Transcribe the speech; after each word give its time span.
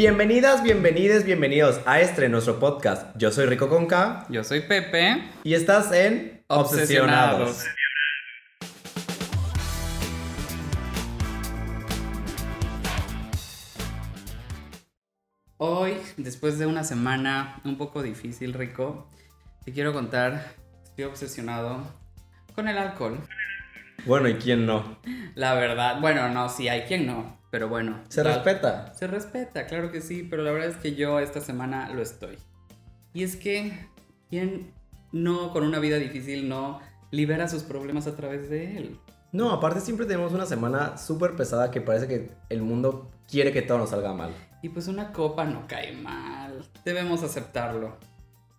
Bienvenidas, 0.00 0.62
bienvenides, 0.62 1.24
bienvenidos 1.24 1.80
a 1.84 2.00
este 2.00 2.28
nuestro 2.28 2.60
podcast. 2.60 3.16
Yo 3.18 3.32
soy 3.32 3.46
Rico 3.46 3.68
Conca 3.68 4.26
Yo 4.28 4.44
soy 4.44 4.60
Pepe. 4.60 5.24
y 5.42 5.54
estás 5.54 5.90
en 5.90 6.40
Obsesionados. 6.46 7.64
Hoy, 15.56 15.94
después 16.16 16.60
de 16.60 16.66
una 16.66 16.84
semana 16.84 17.60
un 17.64 17.76
poco 17.76 18.00
difícil, 18.00 18.54
Rico, 18.54 19.10
te 19.64 19.72
quiero 19.72 19.92
contar, 19.92 20.54
estoy 20.84 21.06
obsesionado 21.06 21.82
con 22.54 22.68
el 22.68 22.78
alcohol. 22.78 23.18
Bueno, 24.06 24.28
¿y 24.28 24.34
quién 24.34 24.64
no? 24.64 25.00
La 25.34 25.54
verdad, 25.54 26.00
bueno, 26.00 26.28
no, 26.28 26.48
sí 26.48 26.68
hay 26.68 26.82
quien 26.82 27.04
no, 27.04 27.37
pero 27.50 27.68
bueno. 27.68 28.00
Se 28.08 28.22
la- 28.24 28.34
respeta. 28.34 28.92
Se 28.94 29.06
respeta, 29.06 29.66
claro 29.66 29.90
que 29.90 30.00
sí, 30.00 30.26
pero 30.28 30.42
la 30.42 30.52
verdad 30.52 30.68
es 30.70 30.76
que 30.76 30.94
yo 30.94 31.18
esta 31.20 31.40
semana 31.40 31.92
lo 31.94 32.02
estoy. 32.02 32.38
Y 33.14 33.22
es 33.22 33.36
que, 33.36 33.86
¿quién 34.30 34.72
no 35.12 35.52
con 35.52 35.64
una 35.64 35.78
vida 35.78 35.96
difícil 35.96 36.48
no 36.48 36.80
libera 37.10 37.48
sus 37.48 37.62
problemas 37.62 38.06
a 38.06 38.16
través 38.16 38.50
de 38.50 38.76
él? 38.76 38.98
No, 39.32 39.50
aparte 39.50 39.80
siempre 39.80 40.06
tenemos 40.06 40.32
una 40.32 40.46
semana 40.46 40.96
súper 40.98 41.36
pesada 41.36 41.70
que 41.70 41.80
parece 41.80 42.06
que 42.08 42.30
el 42.48 42.62
mundo 42.62 43.10
quiere 43.30 43.52
que 43.52 43.62
todo 43.62 43.78
nos 43.78 43.90
salga 43.90 44.12
mal. 44.14 44.30
Y 44.62 44.70
pues 44.70 44.88
una 44.88 45.12
copa 45.12 45.44
no 45.44 45.66
cae 45.68 45.92
mal, 45.96 46.64
debemos 46.84 47.22
aceptarlo. 47.22 47.96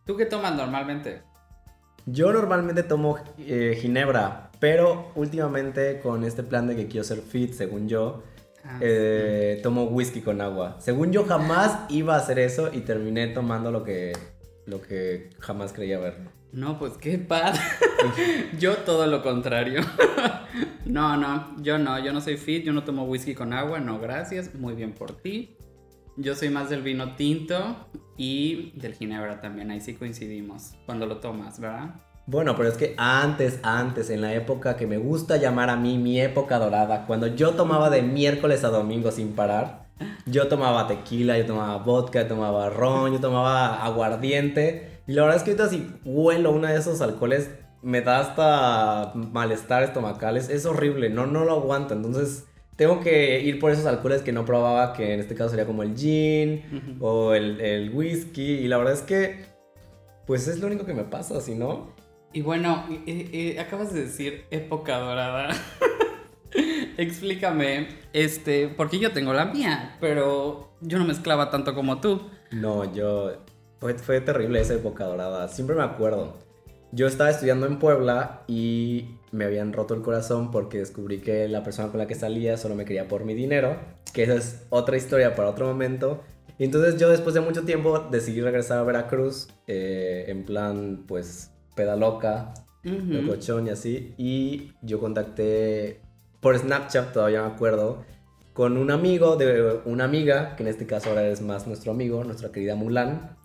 ¿Tú 0.06 0.16
qué 0.16 0.26
tomas 0.26 0.56
normalmente? 0.56 1.22
Yo 2.06 2.32
normalmente 2.32 2.84
tomo 2.84 3.18
eh, 3.40 3.78
ginebra, 3.80 4.50
pero 4.60 5.12
últimamente 5.16 6.00
con 6.00 6.24
este 6.24 6.42
plan 6.44 6.68
de 6.68 6.76
que 6.76 6.88
quiero 6.88 7.04
ser 7.04 7.20
fit, 7.22 7.54
según 7.54 7.88
yo, 7.88 8.24
Ah, 8.64 8.80
eh, 8.82 9.60
tomo 9.64 9.86
whisky 9.86 10.22
con 10.22 10.42
agua. 10.42 10.78
Según 10.80 11.12
yo 11.12 11.26
jamás 11.26 11.80
iba 11.90 12.16
a 12.16 12.18
hacer 12.18 12.40
eso 12.40 12.72
y 12.74 12.82
terminé 12.82 13.28
tomando 13.28 13.72
lo 13.72 13.84
que, 13.84 14.14
lo 14.66 14.82
que 14.82 15.30
jamás 15.40 15.74
creía 15.74 16.00
ver. 16.00 16.18
No, 16.52 16.80
pues 16.80 16.94
qué 16.94 17.18
padre. 17.18 17.60
yo 18.60 18.78
todo 18.78 19.08
lo 19.08 19.22
contrario. 19.22 19.82
no, 20.86 21.16
no, 21.18 21.62
yo 21.62 21.78
no, 21.78 22.04
yo 22.04 22.12
no 22.12 22.22
soy 22.22 22.38
fit, 22.38 22.64
yo 22.64 22.74
no 22.74 22.84
tomo 22.84 23.04
whisky 23.06 23.36
con 23.36 23.54
agua, 23.54 23.80
no, 23.80 24.00
gracias, 24.00 24.56
muy 24.56 24.74
bien 24.74 24.94
por 24.94 25.22
ti. 25.22 25.56
Yo 26.18 26.36
soy 26.36 26.50
más 26.50 26.70
del 26.70 26.82
vino 26.82 27.16
tinto 27.16 27.88
y 28.18 28.72
del 28.78 28.94
ginebra 28.94 29.40
también, 29.40 29.72
ahí 29.72 29.80
sí 29.80 29.94
coincidimos 29.94 30.74
cuando 30.86 31.06
lo 31.06 31.18
tomas, 31.20 31.60
¿verdad? 31.60 31.96
Bueno, 32.30 32.56
pero 32.56 32.70
es 32.70 32.78
que 32.78 32.94
antes, 32.96 33.60
antes, 33.64 34.12
en 34.12 34.22
la 34.22 34.36
época 34.36 34.78
que 34.78 34.86
me 34.86 35.00
gusta 35.00 35.38
llamar 35.38 35.72
a 35.72 35.76
mí 35.76 35.98
mi 35.98 36.22
época 36.22 36.60
dorada, 36.60 37.08
cuando 37.08 37.26
yo 37.26 37.54
tomaba 37.56 37.90
de 37.90 38.04
miércoles 38.04 38.64
a 38.64 38.70
domingo 38.70 39.10
sin 39.10 39.30
parar, 39.30 39.88
yo 40.28 40.48
tomaba 40.48 40.86
tequila, 40.88 41.40
yo 41.40 41.48
tomaba 41.48 41.78
vodka, 41.78 42.22
yo 42.22 42.28
tomaba 42.28 42.70
ron, 42.70 43.14
yo 43.14 43.20
tomaba 43.20 43.84
aguardiente. 43.84 45.02
Y 45.08 45.14
la 45.14 45.24
verdad 45.24 45.38
es 45.38 45.44
que 45.44 45.52
ahorita 45.54 45.70
si 45.70 45.92
huelo 46.06 46.52
uno 46.52 46.68
de 46.68 46.76
esos 46.76 47.02
alcoholes, 47.02 47.50
me 47.82 48.02
da 48.02 48.20
hasta 48.20 49.12
malestar 49.16 49.82
estomacales. 49.82 50.50
Es 50.50 50.68
horrible, 50.68 51.10
no, 51.10 51.26
no 51.26 51.46
lo 51.46 51.54
aguanto. 51.54 51.96
Entonces 51.96 52.46
tengo 52.76 53.00
que 53.00 53.42
ir 53.42 53.58
por 53.58 53.72
esos 53.72 53.88
alcoholes 53.88 54.22
que 54.22 54.34
no 54.34 54.46
probaba, 54.46 54.94
que 54.94 55.16
en 55.16 55.20
este 55.20 55.34
caso 55.34 55.50
sería 55.50 55.66
como 55.66 55.82
el 55.82 55.98
gin 55.98 57.00
o 57.00 57.34
el, 57.34 57.60
el 57.60 57.90
whisky. 57.90 58.52
Y 58.52 58.68
la 58.68 58.78
verdad 58.78 58.94
es 58.94 59.02
que, 59.02 59.46
pues 60.28 60.48
es 60.48 60.60
lo 60.60 60.68
único 60.68 60.86
que 60.86 60.94
me 60.94 61.06
pasa, 61.06 61.42
si 61.42 61.56
no... 61.56 61.98
Y 62.32 62.42
bueno, 62.42 62.86
eh, 63.08 63.58
acabas 63.60 63.94
de 63.94 64.02
decir 64.04 64.46
época 64.52 64.98
dorada. 65.00 65.50
Explícame, 66.98 67.88
este, 68.14 68.68
porque 68.68 69.00
yo 69.00 69.14
tengo 69.14 69.34
la 69.34 69.46
mía, 69.46 69.98
pero 70.00 70.74
yo 70.82 71.00
no 71.00 71.06
mezclaba 71.06 71.50
tanto 71.50 71.74
como 71.74 72.02
tú. 72.02 72.30
No, 72.52 72.94
yo. 72.94 73.32
Fue, 73.80 74.20
terrible 74.20 74.60
esa 74.60 74.74
época 74.74 75.06
dorada. 75.06 75.48
Siempre 75.48 75.76
me 75.76 75.84
acuerdo. 75.84 76.38
Yo 76.92 77.08
estaba 77.08 77.30
estudiando 77.30 77.66
en 77.66 77.80
Puebla 77.80 78.44
y 78.48 79.16
me 79.32 79.46
habían 79.46 79.72
roto 79.72 79.94
el 79.94 80.02
corazón 80.02 80.52
porque 80.52 80.80
descubrí 80.80 81.20
que 81.20 81.48
la 81.48 81.64
persona 81.64 81.90
con 81.90 82.00
la 82.00 82.08
que 82.08 82.16
salía 82.16 82.58
solo 82.58 82.76
me 82.76 82.84
quería 82.84 83.08
por 83.08 83.24
mi 83.24 83.34
dinero. 83.34 83.80
Que 84.14 84.24
esa 84.24 84.36
es 84.36 84.66
otra 84.70 84.98
historia 84.98 85.34
para 85.36 85.50
otro 85.50 85.66
momento. 85.68 86.22
Entonces 86.58 87.00
yo 87.00 87.10
después 87.10 87.34
de 87.34 87.42
mucho 87.42 87.64
tiempo 87.64 88.00
decidí 88.12 88.42
regresar 88.42 88.80
a 88.80 88.84
Veracruz. 88.84 89.48
eh, 89.68 90.26
en 90.28 90.44
plan, 90.44 91.06
pues, 91.08 91.52
pedaloca, 91.80 92.54
Ujú. 92.84 93.14
locochón 93.14 93.68
y 93.68 93.70
así. 93.70 94.14
Y 94.18 94.74
yo 94.82 95.00
contacté 95.00 96.02
por 96.42 96.58
Snapchat, 96.58 97.14
todavía 97.14 97.42
me 97.42 97.48
acuerdo, 97.48 98.04
con 98.52 98.76
un 98.76 98.92
amigo 98.92 99.38
de 99.38 99.80
una 99.86 100.04
amiga, 100.04 100.58
que 100.58 100.64
en 100.64 100.70
este 100.70 100.86
caso 100.86 101.10
ahora 101.10 101.26
es 101.28 101.40
más 101.42 101.68
nuestro 101.68 101.94
amigo, 101.94 102.26
nuestra 102.26 102.52
querida 102.52 102.76
Mulan. 102.76 103.38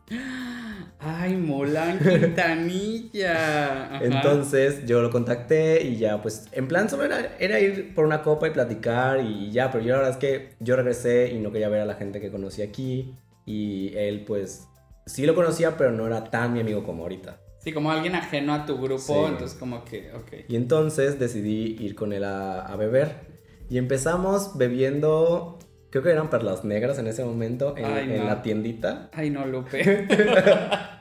Ay, 0.99 1.37
Mulan 1.37 2.01
Quintanilla. 2.01 3.99
Entonces 4.03 4.85
yo 4.85 5.01
lo 5.01 5.11
contacté 5.11 5.85
y 5.85 5.97
ya, 5.97 6.21
pues 6.21 6.49
en 6.51 6.67
plan 6.67 6.91
solo 6.91 7.05
era, 7.05 7.37
era 7.39 7.61
ir 7.61 7.95
por 7.95 8.05
una 8.05 8.23
copa 8.23 8.49
y 8.49 8.51
platicar 8.51 9.21
y 9.21 9.53
ya, 9.53 9.71
pero 9.71 9.85
yo 9.85 9.93
la 9.93 9.99
verdad 9.99 10.13
es 10.13 10.19
que 10.19 10.57
yo 10.59 10.75
regresé 10.75 11.31
y 11.33 11.39
no 11.39 11.53
quería 11.53 11.69
ver 11.69 11.83
a 11.83 11.87
la 11.87 11.95
gente 11.95 12.21
que 12.21 12.33
conocí 12.33 12.63
aquí. 12.63 13.15
Y 13.47 13.95
él 13.97 14.25
pues 14.27 14.67
sí 15.07 15.25
lo 15.25 15.37
conocía, 15.37 15.77
pero 15.77 15.93
no 15.93 16.07
era 16.07 16.25
tan 16.25 16.53
mi 16.53 16.61
amigo 16.61 16.83
como 16.83 17.05
ahorita. 17.05 17.39
Sí, 17.65 17.73
como 17.73 17.91
alguien 17.91 18.15
ajeno 18.15 18.53
a 18.55 18.67
tu 18.67 18.77
grupo, 18.77 18.99
Sí. 18.99 19.13
entonces 19.27 19.57
como 19.59 19.85
que, 19.85 20.13
ok. 20.13 20.45
Y 20.49 20.57
entonces 20.57 21.19
decidí 21.19 21.77
ir 21.81 21.95
con 21.95 22.13
él 22.13 22.23
a, 22.25 22.61
a 22.61 22.77
beber. 22.77 23.33
Y 23.71 23.79
empezamos 23.79 24.59
bebiendo, 24.59 25.59
creo 25.89 26.03
que 26.05 26.11
eran 26.11 26.29
perlas 26.29 26.63
negras 26.65 26.99
en 26.99 27.07
ese 27.07 27.25
momento, 27.25 27.75
en, 27.79 27.85
Ay, 27.87 28.11
en 28.13 28.19
no. 28.19 28.25
la 28.25 28.43
tiendita. 28.43 29.09
Ay, 29.15 29.31
no, 29.31 29.47
Lupe. 29.47 30.07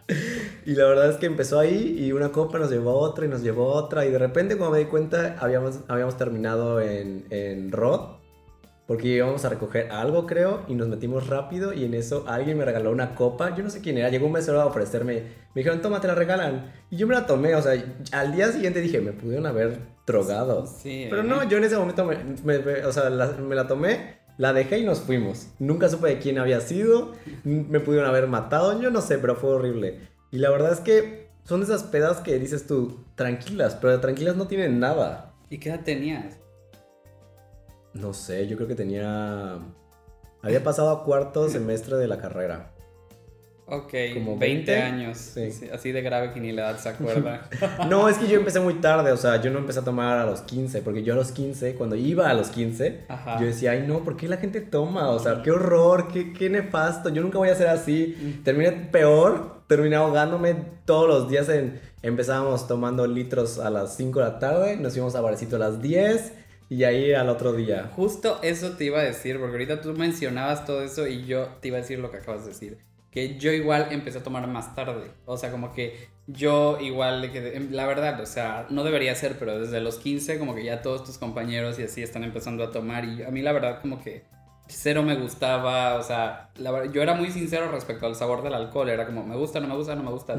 Y 0.66 0.76
la 0.76 0.86
verdad 0.86 1.10
es 1.10 1.18
que 1.18 1.26
empezó 1.26 1.60
ahí 1.60 1.98
y 2.00 2.12
una 2.12 2.32
copa 2.32 2.58
nos 2.60 2.70
llevó 2.70 2.92
a 2.92 2.96
otra 2.96 3.26
y 3.26 3.30
nos 3.30 3.42
llevó 3.42 3.74
a 3.74 3.84
otra. 3.84 4.06
Y 4.06 4.12
de 4.12 4.18
repente, 4.20 4.56
cuando 4.58 4.74
me 4.76 4.80
di 4.80 4.86
cuenta, 4.90 5.36
habíamos, 5.40 5.80
habíamos 5.88 6.18
terminado 6.18 6.80
en, 6.82 7.26
en 7.30 7.72
Rod. 7.72 8.18
Porque 8.86 9.08
íbamos 9.08 9.46
a 9.46 9.50
recoger 9.50 9.92
algo, 9.92 10.28
creo, 10.28 10.64
y 10.68 10.76
nos 10.76 10.88
metimos 10.90 11.28
rápido. 11.28 11.72
Y 11.74 11.86
en 11.86 11.94
eso 11.94 12.26
alguien 12.28 12.58
me 12.58 12.66
regaló 12.66 12.92
una 12.92 13.16
copa. 13.16 13.56
Yo 13.56 13.64
no 13.64 13.70
sé 13.70 13.80
quién 13.82 13.98
era. 13.98 14.10
Llegó 14.10 14.26
un 14.28 14.34
mesero 14.34 14.60
a 14.62 14.66
ofrecerme. 14.66 15.14
Me 15.56 15.62
dijeron, 15.62 15.82
toma, 15.82 16.02
te 16.02 16.08
la 16.08 16.16
regalan. 16.16 16.72
Y 16.90 16.98
yo 16.98 17.08
me 17.08 17.14
la 17.16 17.26
tomé. 17.26 17.56
O 17.56 17.62
sea, 17.62 17.82
al 18.12 18.36
día 18.36 18.52
siguiente 18.52 18.82
dije, 18.82 19.00
me 19.00 19.14
pudieron 19.14 19.46
haber 19.46 19.80
drogado. 20.06 20.68
Sí, 20.68 21.08
Pero 21.10 21.22
¿eh? 21.22 21.26
no, 21.26 21.48
yo 21.48 21.58
en 21.58 21.64
ese 21.64 21.78
momento 21.78 22.04
me, 22.06 22.18
me- 22.44 22.60
me- 22.60 22.86
o 22.86 22.92
sea, 22.92 23.10
la- 23.10 23.28
me 23.28 23.56
la 23.56 23.68
tomé, 23.68 24.18
la 24.38 24.52
dejé 24.52 24.80
y 24.80 24.86
nos 24.86 25.00
fuimos. 25.00 25.48
Nunca 25.60 25.88
supe 25.88 26.10
de 26.10 26.20
quién 26.20 26.38
había 26.38 26.60
sido, 26.60 27.14
me 27.46 27.80
pudieron 27.80 28.10
haber 28.10 28.28
matado, 28.28 28.82
yo 28.82 28.92
no 28.92 29.00
sé, 29.00 29.18
pero 29.18 29.36
fue 29.38 29.52
horrible. 29.52 30.00
Y 30.32 30.40
la 30.40 30.50
verdad 30.50 30.74
es 30.74 30.80
que 30.82 31.30
son 31.46 31.62
esas 31.64 31.84
pedas 31.84 32.20
que 32.20 32.38
dices 32.38 32.68
tú, 32.68 33.06
tranquilas, 33.16 33.78
pero 33.80 34.00
tranquilas 34.02 34.36
no 34.36 34.48
tienen 34.48 34.80
nada. 34.80 35.32
¿Y 35.50 35.60
qué 35.60 35.70
edad 35.70 35.82
tenías? 35.86 36.38
No 37.94 38.14
sé, 38.14 38.48
yo 38.48 38.56
creo 38.56 38.68
que 38.68 38.76
tenía... 38.76 39.58
Había 40.42 40.64
pasado 40.64 40.90
a 40.90 41.04
cuarto 41.04 41.50
semestre 41.50 41.98
de 41.98 42.08
la 42.08 42.18
carrera. 42.18 42.70
Ok, 43.66 43.94
Como 44.14 44.38
20, 44.38 44.72
20, 44.72 44.78
años. 44.78 45.18
sí. 45.18 45.50
Sí, 45.52 45.70
Así 45.72 45.94
de 45.94 46.02
grave 46.02 46.34
que 46.34 46.42
ni 46.42 46.52
la 46.52 46.70
edad 46.72 46.80
se 46.80 46.90
acuerda. 46.90 47.50
No, 47.90 48.10
es 48.10 48.18
que 48.18 48.28
yo 48.28 48.38
empecé 48.38 48.60
muy 48.60 48.76
tarde, 48.76 49.12
o 49.14 49.18
sea, 49.18 49.42
yo 49.42 49.52
no 49.52 49.60
empecé 49.60 49.80
a 49.80 49.84
tomar 49.84 50.18
a 50.18 50.26
los 50.26 50.42
15, 50.42 50.82
porque 50.82 51.02
yo 51.02 51.14
a 51.14 51.16
los 51.16 51.32
15, 51.32 51.76
cuando 51.76 51.96
iba 51.96 52.30
a 52.30 52.34
los 52.34 52.50
15, 52.50 53.06
Ajá. 53.08 53.40
yo 53.40 53.46
decía, 53.46 53.72
ay 53.72 53.86
no, 53.88 54.04
¿por 54.04 54.18
qué 54.18 54.28
la 54.28 54.36
gente 54.36 54.60
toma? 54.60 55.10
O 55.12 55.20
sea, 55.20 55.42
qué 55.44 55.52
horror, 55.52 56.10
qué, 56.10 56.34
qué 56.34 56.50
nefasto, 56.50 57.08
yo 57.10 57.22
nunca 57.22 57.38
voy 57.38 57.50
a 57.50 57.56
ser 57.56 57.68
así. 57.70 58.42
Terminé 58.44 58.74
peor, 58.92 59.62
terminé 59.68 59.96
ahogándome 59.96 60.56
todos 60.86 61.08
los 61.08 61.30
días 61.30 61.48
en... 61.48 61.80
Empezábamos 62.02 62.68
tomando 62.68 63.08
litros 63.08 63.60
a 63.60 63.70
las 63.70 63.96
5 63.96 64.20
de 64.20 64.26
la 64.26 64.40
tarde, 64.40 64.76
nos 64.76 64.94
íbamos 64.98 65.16
a 65.16 65.22
barecito 65.22 65.56
a 65.56 65.60
las 65.60 65.82
10 65.82 66.34
y 66.70 66.84
ahí 66.84 67.14
al 67.14 67.30
otro 67.30 67.54
día. 67.54 67.92
Justo 67.96 68.40
eso 68.42 68.72
te 68.72 68.86
iba 68.86 69.00
a 69.00 69.04
decir, 69.04 69.40
porque 69.40 69.54
ahorita 69.54 69.82
tú 69.82 69.94
mencionabas 69.94 70.66
todo 70.66 70.84
eso 70.84 71.08
y 71.08 71.26
yo 71.26 71.48
te 71.62 71.70
iba 71.70 71.78
a 71.78 71.82
decir 71.82 72.00
lo 72.00 72.12
que 72.12 72.18
acabas 72.18 72.44
de 72.44 72.50
decir. 72.50 72.78
Que 73.12 73.38
yo 73.38 73.52
igual 73.52 73.88
empecé 73.92 74.20
a 74.20 74.24
tomar 74.24 74.48
más 74.48 74.74
tarde. 74.74 75.12
O 75.26 75.38
sea, 75.38 75.52
como 75.52 75.72
que 75.72 76.10
yo 76.26 76.80
igual 76.82 77.32
quedé. 77.32 77.60
La 77.70 77.86
verdad, 77.86 78.20
o 78.20 78.26
sea, 78.26 78.66
no 78.70 78.84
debería 78.84 79.14
ser, 79.14 79.38
pero 79.38 79.60
desde 79.60 79.82
los 79.82 79.98
15, 79.98 80.40
como 80.40 80.56
que 80.56 80.64
ya 80.64 80.82
todos 80.82 81.04
tus 81.04 81.18
compañeros 81.20 81.78
y 81.78 81.84
así 81.84 82.02
están 82.02 82.24
empezando 82.24 82.64
a 82.64 82.72
tomar. 82.72 83.06
Y 83.06 83.22
a 83.24 83.30
mí, 83.30 83.42
la 83.42 83.52
verdad, 83.52 83.82
como 83.82 84.02
que 84.02 84.24
cero 84.68 85.04
me 85.04 85.16
gustaba. 85.16 85.96
O 85.96 86.04
sea, 86.04 86.50
la 86.58 86.86
yo 86.88 87.04
era 87.04 87.14
muy 87.14 87.30
sincero 87.30 87.72
respecto 87.72 88.08
al 88.08 88.16
sabor 88.16 88.42
del 88.42 88.54
alcohol. 88.54 88.90
Era 88.90 89.06
como, 89.06 89.24
me 89.24 89.36
gusta, 89.36 89.60
no 89.60 89.68
me 89.68 89.76
gusta, 89.76 89.96
no 89.96 90.04
me 90.04 90.12
gusta. 90.12 90.36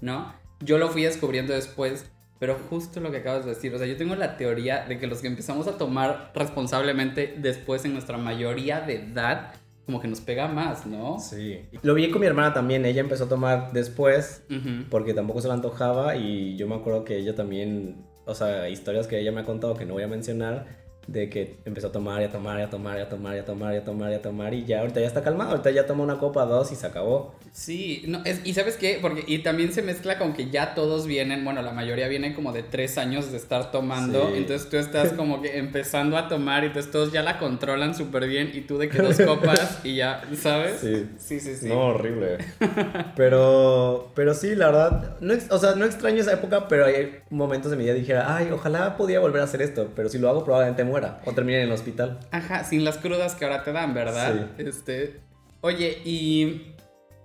¿no? 0.00 0.32
Yo 0.60 0.78
lo 0.78 0.88
fui 0.88 1.02
descubriendo 1.02 1.52
después, 1.52 2.10
pero 2.38 2.56
justo 2.70 3.00
lo 3.00 3.10
que 3.10 3.18
acabas 3.18 3.44
de 3.44 3.54
decir, 3.54 3.74
o 3.74 3.78
sea, 3.78 3.86
yo 3.86 3.96
tengo 3.96 4.14
la 4.14 4.36
teoría 4.36 4.84
de 4.86 4.98
que 4.98 5.06
los 5.06 5.20
que 5.20 5.26
empezamos 5.26 5.66
a 5.66 5.76
tomar 5.76 6.30
responsablemente 6.34 7.36
después 7.38 7.84
en 7.84 7.92
nuestra 7.92 8.16
mayoría 8.16 8.80
de 8.80 8.96
edad, 8.96 9.54
como 9.86 10.00
que 10.00 10.08
nos 10.08 10.20
pega 10.20 10.48
más, 10.48 10.86
¿no? 10.86 11.18
Sí. 11.18 11.60
Lo 11.82 11.94
vi 11.94 12.10
con 12.10 12.20
mi 12.20 12.26
hermana 12.26 12.52
también, 12.52 12.84
ella 12.84 13.00
empezó 13.00 13.24
a 13.24 13.28
tomar 13.28 13.72
después 13.72 14.44
porque 14.90 15.14
tampoco 15.14 15.40
se 15.40 15.48
le 15.48 15.54
antojaba 15.54 16.16
y 16.16 16.56
yo 16.56 16.68
me 16.68 16.76
acuerdo 16.76 17.04
que 17.04 17.16
ella 17.16 17.34
también, 17.34 18.04
o 18.24 18.34
sea, 18.34 18.68
historias 18.68 19.06
que 19.06 19.18
ella 19.18 19.32
me 19.32 19.40
ha 19.40 19.44
contado 19.44 19.74
que 19.74 19.86
no 19.86 19.94
voy 19.94 20.02
a 20.02 20.08
mencionar, 20.08 20.66
de 21.08 21.30
que 21.30 21.56
empezó 21.64 21.86
a 21.88 21.92
tomar 21.92 22.20
y 22.20 22.24
a 22.26 22.30
tomar 22.30 22.58
y 22.60 22.62
a 22.62 22.68
tomar 22.70 22.98
y 22.98 23.00
a 23.00 23.08
tomar 23.08 23.34
y 23.34 23.38
a 23.38 23.44
tomar 23.44 23.74
y 23.74 23.76
a 23.78 23.84
tomar 23.84 24.12
y 24.12 24.14
a 24.14 24.22
tomar 24.22 24.54
y 24.54 24.64
ya 24.66 24.80
ahorita 24.80 25.00
ya 25.00 25.06
está 25.06 25.22
calmado, 25.22 25.50
ahorita 25.52 25.70
ya 25.70 25.86
toma 25.86 26.04
una 26.04 26.18
copa, 26.18 26.44
dos 26.44 26.70
y 26.70 26.76
se 26.76 26.86
acabó. 26.86 27.34
Sí, 27.50 28.04
no, 28.06 28.20
es, 28.26 28.42
y 28.44 28.52
sabes 28.52 28.76
qué, 28.76 28.98
porque 29.00 29.24
y 29.26 29.38
también 29.38 29.72
se 29.72 29.80
mezcla 29.82 30.18
con 30.18 30.34
que 30.34 30.50
ya 30.50 30.74
todos 30.74 31.06
vienen, 31.06 31.44
bueno, 31.44 31.62
la 31.62 31.72
mayoría 31.72 32.08
vienen 32.08 32.34
como 32.34 32.52
de 32.52 32.62
tres 32.62 32.98
años 32.98 33.32
de 33.32 33.38
estar 33.38 33.70
tomando, 33.72 34.28
Sí. 34.28 34.34
entonces 34.36 34.68
tú 34.68 34.76
estás 34.76 35.12
como 35.14 35.40
que 35.40 35.58
empezando 35.58 36.18
a 36.18 36.28
tomar 36.28 36.62
y 36.64 36.66
entonces 36.66 36.92
todos 36.92 37.10
ya 37.10 37.22
la 37.22 37.38
controlan 37.38 37.94
súper 37.94 38.28
bien 38.28 38.50
y 38.52 38.60
tú 38.60 38.76
de 38.76 38.90
que 38.90 38.98
dos 39.00 39.18
copas 39.18 39.80
y 39.84 39.96
ya, 39.96 40.22
¿sabes? 40.38 40.78
Sí. 40.80 41.06
sí, 41.18 41.40
sí. 41.40 41.56
sí. 41.56 41.68
No, 41.68 41.86
horrible. 41.86 42.36
Pero, 43.16 44.10
pero 44.14 44.34
sí, 44.34 44.54
la 44.54 44.66
verdad, 44.66 45.16
no, 45.20 45.34
o 45.50 45.58
sea, 45.58 45.74
no 45.74 45.84
extraño 45.84 46.20
esa 46.20 46.32
época, 46.34 46.68
pero 46.68 46.84
hay 46.86 47.18
momentos 47.30 47.70
de 47.70 47.76
mi 47.76 47.84
vida 47.84 47.94
que 47.94 48.00
dijera, 48.00 48.36
ay, 48.36 48.50
ojalá 48.52 48.96
podía 48.96 49.20
volver 49.20 49.40
a 49.40 49.44
hacer 49.44 49.62
esto, 49.62 49.88
pero 49.96 50.08
si 50.08 50.18
lo 50.18 50.28
hago 50.28 50.44
probablemente 50.44 50.84
muera 50.84 50.97
o 51.24 51.32
termine 51.32 51.58
en 51.62 51.68
el 51.68 51.72
hospital. 51.72 52.20
Ajá, 52.30 52.64
sin 52.64 52.84
las 52.84 52.98
crudas 52.98 53.34
que 53.34 53.44
ahora 53.44 53.62
te 53.64 53.72
dan, 53.72 53.94
¿verdad? 53.94 54.48
Este, 54.58 55.20
oye, 55.60 55.98
y 56.04 56.74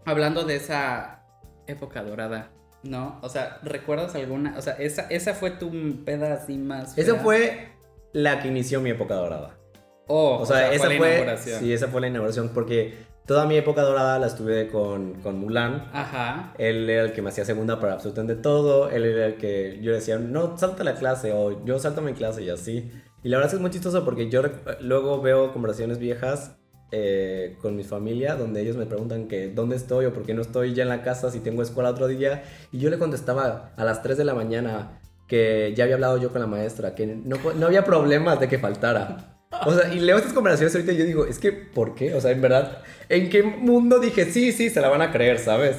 hablando 0.05 0.43
de 0.43 0.55
esa 0.57 1.23
época 1.67 2.03
dorada, 2.03 2.51
¿no? 2.83 3.19
O 3.21 3.29
sea, 3.29 3.59
¿recuerdas 3.63 4.15
alguna? 4.15 4.55
O 4.57 4.61
sea, 4.61 4.73
esa, 4.73 5.03
esa 5.09 5.33
fue 5.33 5.51
tu 5.51 6.03
peda 6.03 6.33
así 6.33 6.57
más. 6.57 6.97
Esa 6.97 7.15
fue 7.15 7.69
la 8.13 8.41
que 8.41 8.47
inició 8.49 8.81
mi 8.81 8.89
época 8.91 9.15
dorada. 9.15 9.57
Oh, 10.07 10.37
O 10.41 10.45
sea, 10.45 10.73
esa 10.73 10.89
la 10.89 10.97
fue, 10.97 11.09
inauguración. 11.13 11.59
sí, 11.59 11.71
esa 11.73 11.87
fue 11.87 12.01
la 12.01 12.07
inauguración 12.07 12.49
porque 12.53 12.93
toda 13.25 13.45
mi 13.45 13.55
época 13.55 13.83
dorada 13.83 14.19
la 14.19 14.27
estuve 14.27 14.67
con, 14.67 15.13
con 15.21 15.39
Mulan. 15.39 15.89
Ajá. 15.93 16.53
Él 16.57 16.89
era 16.89 17.03
el 17.03 17.13
que 17.13 17.21
me 17.21 17.29
hacía 17.29 17.45
segunda 17.45 17.79
para 17.79 17.93
absolutamente 17.93 18.35
todo. 18.35 18.89
Él 18.89 19.05
era 19.05 19.27
el 19.27 19.37
que 19.37 19.79
yo 19.81 19.93
decía, 19.93 20.17
no, 20.19 20.57
salta 20.57 20.83
la 20.83 20.95
clase 20.95 21.31
o 21.31 21.63
yo 21.63 21.79
salto 21.79 22.01
mi 22.01 22.11
clase 22.13 22.43
y 22.43 22.49
así. 22.49 22.91
Y 23.23 23.29
la 23.29 23.37
verdad 23.37 23.53
es 23.53 23.61
muy 23.61 23.71
chistoso 23.71 24.03
porque 24.03 24.29
yo 24.29 24.41
luego 24.81 25.21
veo 25.21 25.53
conversaciones 25.53 25.97
viejas 25.97 26.55
eh, 26.91 27.57
con 27.61 27.75
mi 27.75 27.83
familia 27.83 28.35
donde 28.35 28.61
ellos 28.61 28.75
me 28.75 28.85
preguntan 28.85 29.27
que 29.27 29.47
dónde 29.47 29.75
estoy 29.75 30.05
o 30.05 30.13
por 30.13 30.23
qué 30.23 30.33
no 30.33 30.41
estoy 30.41 30.73
ya 30.73 30.83
en 30.83 30.89
la 30.89 31.01
casa 31.01 31.31
si 31.31 31.39
tengo 31.39 31.63
escuela 31.63 31.89
otro 31.89 32.07
día. 32.07 32.43
Y 32.71 32.79
yo 32.79 32.89
le 32.89 32.97
contestaba 32.97 33.73
a 33.75 33.83
las 33.83 34.03
3 34.03 34.17
de 34.17 34.25
la 34.25 34.35
mañana 34.35 34.99
que 35.27 35.73
ya 35.75 35.85
había 35.85 35.95
hablado 35.95 36.17
yo 36.17 36.31
con 36.31 36.41
la 36.41 36.47
maestra, 36.47 36.93
que 36.95 37.07
no, 37.07 37.37
no 37.55 37.65
había 37.65 37.83
problemas 37.85 38.39
de 38.39 38.47
que 38.47 38.59
faltara. 38.59 39.33
O 39.65 39.73
sea, 39.73 39.93
y 39.93 39.99
leo 39.99 40.17
estas 40.17 40.33
conversaciones 40.33 40.75
ahorita 40.75 40.91
y 40.93 40.97
yo 40.97 41.05
digo, 41.05 41.25
es 41.25 41.39
que, 41.39 41.51
¿por 41.51 41.95
qué? 41.95 42.13
O 42.13 42.21
sea, 42.21 42.31
en 42.31 42.41
verdad, 42.41 42.79
¿en 43.09 43.29
qué 43.29 43.43
mundo 43.43 43.99
dije, 43.99 44.25
sí, 44.25 44.51
sí, 44.51 44.69
se 44.69 44.81
la 44.81 44.89
van 44.89 45.01
a 45.01 45.11
creer, 45.11 45.39
¿sabes? 45.39 45.77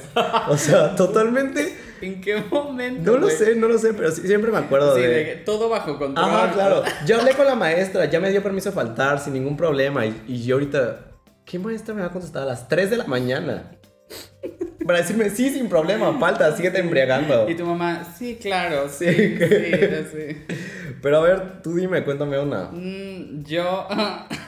O 0.49 0.57
sea, 0.57 0.95
totalmente, 0.95 1.75
¿En 2.01 2.21
qué 2.21 2.43
momento? 2.51 3.11
no 3.11 3.17
lo 3.17 3.29
sé, 3.29 3.55
no 3.55 3.67
lo 3.67 3.77
sé, 3.77 3.93
pero 3.93 4.11
sí- 4.11 4.27
siempre 4.27 4.51
me 4.51 4.57
acuerdo 4.57 4.95
Sí, 4.95 5.01
de... 5.01 5.07
de 5.09 5.25
que 5.25 5.35
todo 5.37 5.69
bajo 5.69 5.97
control. 5.97 6.25
Ajá, 6.25 6.51
claro. 6.53 6.83
Yo 7.05 7.19
hablé 7.19 7.33
con 7.33 7.45
la 7.45 7.55
maestra, 7.55 8.05
ya 8.05 8.19
me 8.19 8.29
dio 8.31 8.41
permiso 8.43 8.69
de 8.69 8.75
faltar 8.75 9.19
sin 9.19 9.33
ningún 9.33 9.55
problema. 9.57 10.05
Y, 10.05 10.21
y 10.27 10.43
yo 10.43 10.55
ahorita, 10.55 11.11
¿qué 11.45 11.59
maestra 11.59 11.93
me 11.93 12.01
va 12.01 12.07
a 12.07 12.11
contestar 12.11 12.43
a 12.43 12.45
las 12.45 12.67
3 12.67 12.89
de 12.89 12.97
la 12.97 13.05
mañana? 13.05 13.71
Para 14.85 14.99
decirme, 14.99 15.31
sí, 15.31 15.49
sin 15.49 15.67
problema, 15.67 16.13
falta, 16.19 16.55
síguete 16.55 16.79
embriagando. 16.79 17.49
Y 17.49 17.55
tu 17.55 17.65
mamá, 17.65 18.03
sí, 18.17 18.37
claro, 18.39 18.87
sí, 18.87 19.07
Sí, 19.07 19.37
sí, 19.39 20.05
sí. 20.11 20.55
Pero 21.01 21.17
a 21.17 21.21
ver, 21.21 21.61
tú 21.63 21.75
dime, 21.75 22.03
cuéntame 22.03 22.37
una. 22.39 22.69
Mm, 22.71 23.43
yo. 23.43 23.87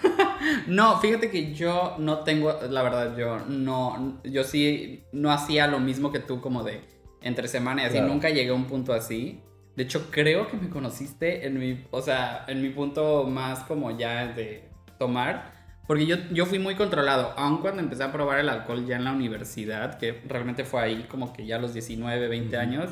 no, 0.67 0.99
fíjate 0.99 1.29
que 1.31 1.53
yo 1.53 1.95
no 1.99 2.19
tengo. 2.19 2.55
La 2.69 2.83
verdad, 2.83 3.15
yo 3.17 3.39
no. 3.47 4.19
Yo 4.23 4.43
sí 4.43 5.05
no 5.11 5.31
hacía 5.31 5.67
lo 5.67 5.79
mismo 5.79 6.11
que 6.11 6.19
tú, 6.19 6.39
como 6.41 6.63
de 6.63 6.81
entre 7.21 7.47
semana 7.47 7.83
y 7.83 7.85
así. 7.85 7.97
Claro. 7.97 8.07
Nunca 8.13 8.29
llegué 8.29 8.49
a 8.49 8.53
un 8.53 8.65
punto 8.65 8.93
así. 8.93 9.41
De 9.75 9.83
hecho, 9.83 10.09
creo 10.09 10.47
que 10.47 10.57
me 10.57 10.69
conociste 10.69 11.45
en 11.45 11.59
mi. 11.59 11.85
O 11.91 12.01
sea, 12.01 12.45
en 12.47 12.61
mi 12.61 12.69
punto 12.69 13.25
más 13.25 13.59
como 13.63 13.95
ya 13.97 14.27
de 14.27 14.69
tomar. 14.97 15.51
Porque 15.87 16.05
yo, 16.05 16.17
yo 16.31 16.45
fui 16.45 16.59
muy 16.59 16.75
controlado. 16.75 17.33
Aun 17.37 17.59
cuando 17.59 17.81
empecé 17.81 18.03
a 18.03 18.11
probar 18.11 18.39
el 18.39 18.49
alcohol 18.49 18.85
ya 18.85 18.97
en 18.97 19.05
la 19.05 19.13
universidad, 19.13 19.97
que 19.97 20.21
realmente 20.27 20.65
fue 20.65 20.81
ahí 20.81 21.05
como 21.09 21.31
que 21.31 21.45
ya 21.45 21.55
a 21.55 21.59
los 21.59 21.73
19, 21.73 22.27
20 22.27 22.55
Ujú. 22.55 22.61
años. 22.61 22.89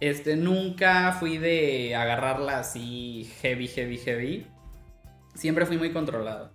Este, 0.00 0.36
nunca 0.36 1.12
fui 1.12 1.38
de 1.38 1.94
agarrarla 1.94 2.58
así 2.58 3.30
heavy, 3.42 3.68
heavy, 3.68 3.98
heavy. 3.98 4.46
Siempre 5.34 5.66
fui 5.66 5.76
muy 5.76 5.92
controlado. 5.92 6.52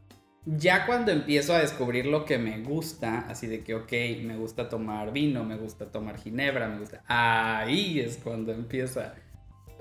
Ya 0.49 0.85
cuando 0.85 1.11
empiezo 1.11 1.53
a 1.53 1.59
descubrir 1.59 2.05
lo 2.05 2.23
que 2.23 2.37
me 2.37 2.59
gusta, 2.61 3.25
así 3.27 3.47
de 3.47 3.65
que, 3.65 3.75
ok, 3.75 3.91
me 4.23 4.37
gusta 4.37 4.69
tomar 4.69 5.11
vino, 5.11 5.43
me 5.43 5.57
gusta 5.57 5.87
tomar 5.91 6.17
ginebra, 6.17 6.69
me 6.69 6.79
gusta... 6.79 7.03
Ahí 7.05 7.99
es 7.99 8.17
cuando 8.23 8.53
empieza 8.53 9.13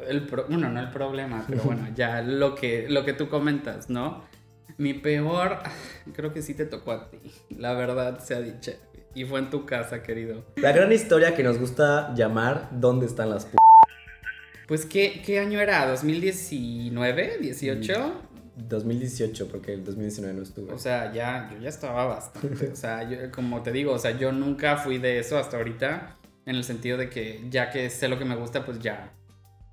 el 0.08 0.26
pro- 0.26 0.46
bueno, 0.48 0.68
no 0.68 0.80
el 0.80 0.90
problema, 0.90 1.44
pero 1.48 1.62
bueno, 1.62 1.86
ya 1.94 2.20
lo 2.20 2.56
que, 2.56 2.86
lo 2.88 3.04
que 3.04 3.12
tú 3.12 3.28
comentas, 3.28 3.88
¿no? 3.90 4.24
Mi 4.76 4.92
peor, 4.92 5.60
creo 6.14 6.32
que 6.34 6.42
sí 6.42 6.52
te 6.54 6.64
tocó 6.66 6.90
a 6.90 7.10
ti, 7.10 7.19
la 7.56 7.72
verdad 7.74 8.19
sea 8.19 8.40
dicha. 8.40 8.72
Y 9.14 9.24
fue 9.24 9.38
en 9.38 9.50
tu 9.50 9.66
casa, 9.66 10.02
querido. 10.02 10.44
La 10.56 10.72
gran 10.72 10.90
historia 10.90 11.34
que 11.36 11.42
nos 11.44 11.58
gusta 11.58 12.12
llamar 12.14 12.69
¿Dónde 12.72 13.06
están 13.06 13.30
las 13.30 13.46
p 13.46 13.56
Pues, 14.66 14.84
¿qué, 14.84 15.22
qué 15.24 15.38
año 15.38 15.60
era? 15.60 15.86
¿2019? 15.96 17.38
¿18? 17.40 18.12
2018, 18.56 19.49
porque 19.49 19.75
el 19.75 19.85
2019 19.85 20.35
no 20.35 20.43
estuve. 20.43 20.73
O 20.73 20.79
sea, 20.79 21.12
ya, 21.12 21.50
yo 21.53 21.58
ya 21.61 21.69
estaba 21.69 22.06
bastante. 22.06 22.69
O 22.69 22.76
sea, 22.76 23.08
yo, 23.08 23.31
como 23.31 23.62
te 23.62 23.70
digo, 23.70 23.93
o 23.93 23.99
sea, 23.99 24.12
yo 24.12 24.32
nunca 24.32 24.76
fui 24.79 24.99
de 24.99 25.19
eso 25.19 25.38
hasta 25.38 25.56
ahorita. 25.58 26.17
En 26.47 26.56
el 26.56 26.64
sentido 26.64 26.97
de 26.97 27.11
que 27.11 27.44
ya 27.50 27.70
que 27.70 27.91
sé 27.91 28.08
lo 28.08 28.19
que 28.19 28.25
me 28.25 28.37
gusta, 28.37 28.64
pues 28.64 28.79
ya 28.79 29.12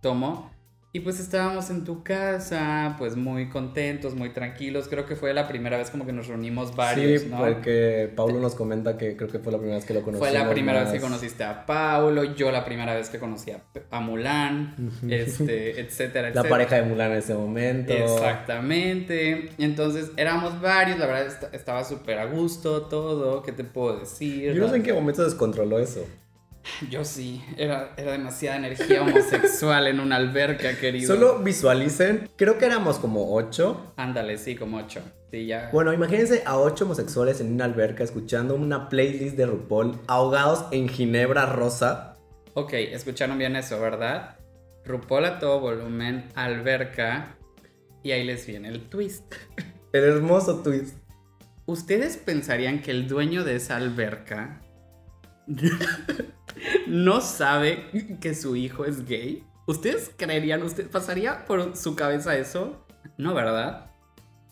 tomo. 0.01 0.51
Y 0.95 0.99
pues 0.99 1.19
estábamos 1.19 1.71
en 1.71 1.85
tu 1.85 2.03
casa, 2.03 2.95
pues 2.99 3.15
muy 3.15 3.49
contentos, 3.49 4.13
muy 4.13 4.29
tranquilos. 4.29 4.87
Creo 4.87 5.07
que 5.07 5.15
fue 5.15 5.33
la 5.33 5.47
primera 5.47 5.75
vez 5.75 5.89
como 5.89 6.05
que 6.05 6.13
nos 6.13 6.27
reunimos 6.27 6.75
varios, 6.75 7.23
sí, 7.23 7.29
¿no? 7.31 7.39
porque 7.39 8.11
Paulo 8.15 8.39
nos 8.39 8.53
comenta 8.53 8.95
que 8.95 9.17
creo 9.17 9.27
que 9.27 9.39
fue 9.39 9.51
la 9.51 9.57
primera 9.57 9.77
vez 9.77 9.85
que 9.85 9.95
lo 9.95 10.03
conocimos. 10.03 10.29
Fue 10.29 10.37
la 10.37 10.47
primera 10.51 10.83
vez 10.83 10.91
que 10.93 10.99
conociste 11.01 11.43
a 11.43 11.65
Paulo, 11.65 12.23
yo 12.35 12.51
la 12.51 12.63
primera 12.63 12.93
vez 12.93 13.09
que 13.09 13.17
conocí 13.17 13.49
a, 13.49 13.63
a 13.89 13.99
Mulan, 14.01 14.75
este, 15.09 15.79
etcétera, 15.81 16.27
La 16.27 16.27
etcétera. 16.29 16.49
pareja 16.49 16.75
de 16.75 16.83
Mulan 16.83 17.11
en 17.13 17.17
ese 17.17 17.33
momento. 17.33 17.91
Exactamente. 17.91 19.49
Entonces 19.57 20.11
éramos 20.15 20.61
varios, 20.61 20.99
la 20.99 21.07
verdad 21.07 21.25
est- 21.25 21.53
estaba 21.55 21.83
súper 21.83 22.19
a 22.19 22.25
gusto 22.25 22.83
todo. 22.83 23.41
¿Qué 23.41 23.51
te 23.51 23.63
puedo 23.63 23.99
decir? 23.99 24.53
Yo 24.53 24.61
no 24.61 24.69
sé 24.69 24.75
en 24.75 24.83
qué 24.83 24.93
momento 24.93 25.23
descontroló 25.23 25.79
eso. 25.79 26.05
Yo 26.89 27.03
sí, 27.03 27.43
era, 27.57 27.93
era 27.97 28.13
demasiada 28.13 28.57
energía 28.57 29.01
homosexual 29.01 29.87
en 29.87 29.99
una 29.99 30.15
alberca, 30.15 30.77
querido. 30.77 31.13
Solo 31.13 31.39
visualicen, 31.39 32.29
creo 32.35 32.57
que 32.57 32.65
éramos 32.65 32.99
como 32.99 33.35
ocho. 33.35 33.93
Ándale, 33.97 34.37
sí, 34.37 34.55
como 34.55 34.77
ocho. 34.77 35.01
Sí, 35.31 35.45
ya. 35.45 35.69
Bueno, 35.73 35.93
imagínense 35.93 36.43
a 36.45 36.57
ocho 36.57 36.85
homosexuales 36.85 37.41
en 37.41 37.53
una 37.53 37.65
alberca 37.65 38.03
escuchando 38.03 38.55
una 38.55 38.87
playlist 38.87 39.35
de 39.35 39.45
RuPaul 39.45 39.99
ahogados 40.07 40.65
en 40.71 40.87
ginebra 40.87 41.45
rosa. 41.45 42.17
Ok, 42.53 42.73
escucharon 42.73 43.37
bien 43.37 43.55
eso, 43.55 43.79
¿verdad? 43.79 44.37
RuPaul 44.85 45.25
a 45.25 45.39
todo 45.39 45.59
volumen, 45.59 46.29
alberca. 46.35 47.35
Y 48.03 48.11
ahí 48.11 48.23
les 48.23 48.45
viene 48.45 48.69
el 48.69 48.89
twist. 48.89 49.33
El 49.91 50.03
hermoso 50.03 50.61
twist. 50.61 50.97
¿Ustedes 51.65 52.17
pensarían 52.17 52.81
que 52.81 52.91
el 52.91 53.07
dueño 53.07 53.43
de 53.43 53.55
esa 53.55 53.77
alberca 53.77 54.62
no 56.87 57.21
sabe 57.21 58.17
que 58.21 58.33
su 58.35 58.55
hijo 58.55 58.85
es 58.85 59.05
gay? 59.05 59.43
¿Ustedes 59.65 60.11
creerían, 60.17 60.61
usted 60.63 60.89
pasaría 60.89 61.45
por 61.45 61.75
su 61.77 61.95
cabeza 61.95 62.35
eso? 62.37 62.85
No, 63.17 63.33
¿verdad? 63.33 63.91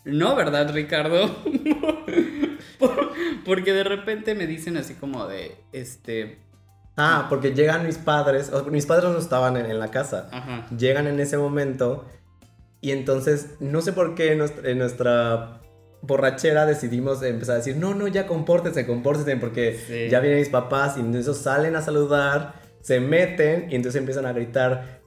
No, 0.06 0.36
¿verdad, 0.36 0.74
Ricardo? 0.74 1.28
Por- 2.80 3.12
Porque 3.46 3.74
de 3.74 3.84
repente 3.84 4.36
me 4.36 4.48
dicen 4.48 4.78
así 4.78 4.94
como 4.96 5.28
de, 5.28 5.56
este, 5.74 6.40
Ah, 6.98 7.28
porque 7.30 7.54
llegan 7.54 7.86
mis 7.86 7.98
padres, 7.98 8.52
o- 8.52 8.66
mis 8.66 8.86
padres 8.86 9.10
no 9.12 9.18
estaban 9.18 9.58
en, 9.58 9.66
en 9.68 9.80
la 9.80 9.90
casa. 9.92 10.30
ajá, 10.32 10.68
Llegan 10.76 11.08
en 11.08 11.20
ese 11.20 11.38
momento 11.38 12.06
y 12.82 12.92
entonces 12.92 13.56
no 13.60 13.82
sé 13.82 13.94
por 13.94 14.16
qué 14.16 14.32
en 14.32 14.40
nuestra, 14.40 14.70
en 14.70 14.78
nuestra 14.80 15.62
borrachera 16.02 16.66
decidimos 16.66 17.22
empezar 17.24 17.56
a 17.56 17.58
decir, 17.58 17.78
no, 17.78 17.94
no, 17.94 18.08
ya 18.08 18.26
compórtense, 18.28 18.86
compórtense, 18.86 19.38
porque 19.38 19.74
Sí. 19.88 20.10
ya 20.10 20.20
vienen 20.20 20.40
mis 20.40 20.50
papás 20.50 20.98
y 20.98 21.02
entonces 21.02 21.38
salen 21.38 21.76
a 21.76 21.82
saludar, 21.82 22.56
se 22.82 23.00
meten 23.00 23.68
y 23.72 23.76
entonces 23.76 24.00
empiezan 24.00 24.26
a 24.26 24.34
gritar, 24.34 25.00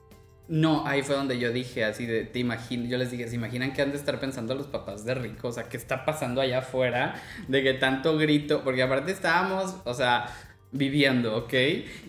No, 0.46 0.86
ahí 0.86 1.02
fue 1.02 1.16
donde 1.16 1.38
yo 1.38 1.50
dije 1.52 1.86
así 1.86 2.04
de, 2.04 2.24
te 2.24 2.38
imagino, 2.38 2.84
yo 2.84 2.98
les 2.98 3.10
dije, 3.10 3.26
¿se 3.28 3.34
imaginan 3.34 3.72
que 3.72 3.80
han 3.80 3.92
de 3.92 3.96
estar 3.96 4.20
pensando 4.20 4.54
los 4.54 4.66
papás 4.66 5.02
de 5.06 5.14
Rico? 5.14 5.48
O 5.48 5.52
sea, 5.52 5.70
¿qué 5.70 5.78
está 5.78 6.04
pasando 6.04 6.42
allá 6.42 6.58
afuera? 6.58 7.14
De 7.48 7.62
que 7.62 7.72
tanto 7.72 8.18
grito, 8.18 8.60
porque 8.62 8.82
aparte 8.82 9.10
estábamos, 9.10 9.76
o 9.84 9.94
sea, 9.94 10.26
viviendo, 10.74 11.36
¿ok? 11.36 11.52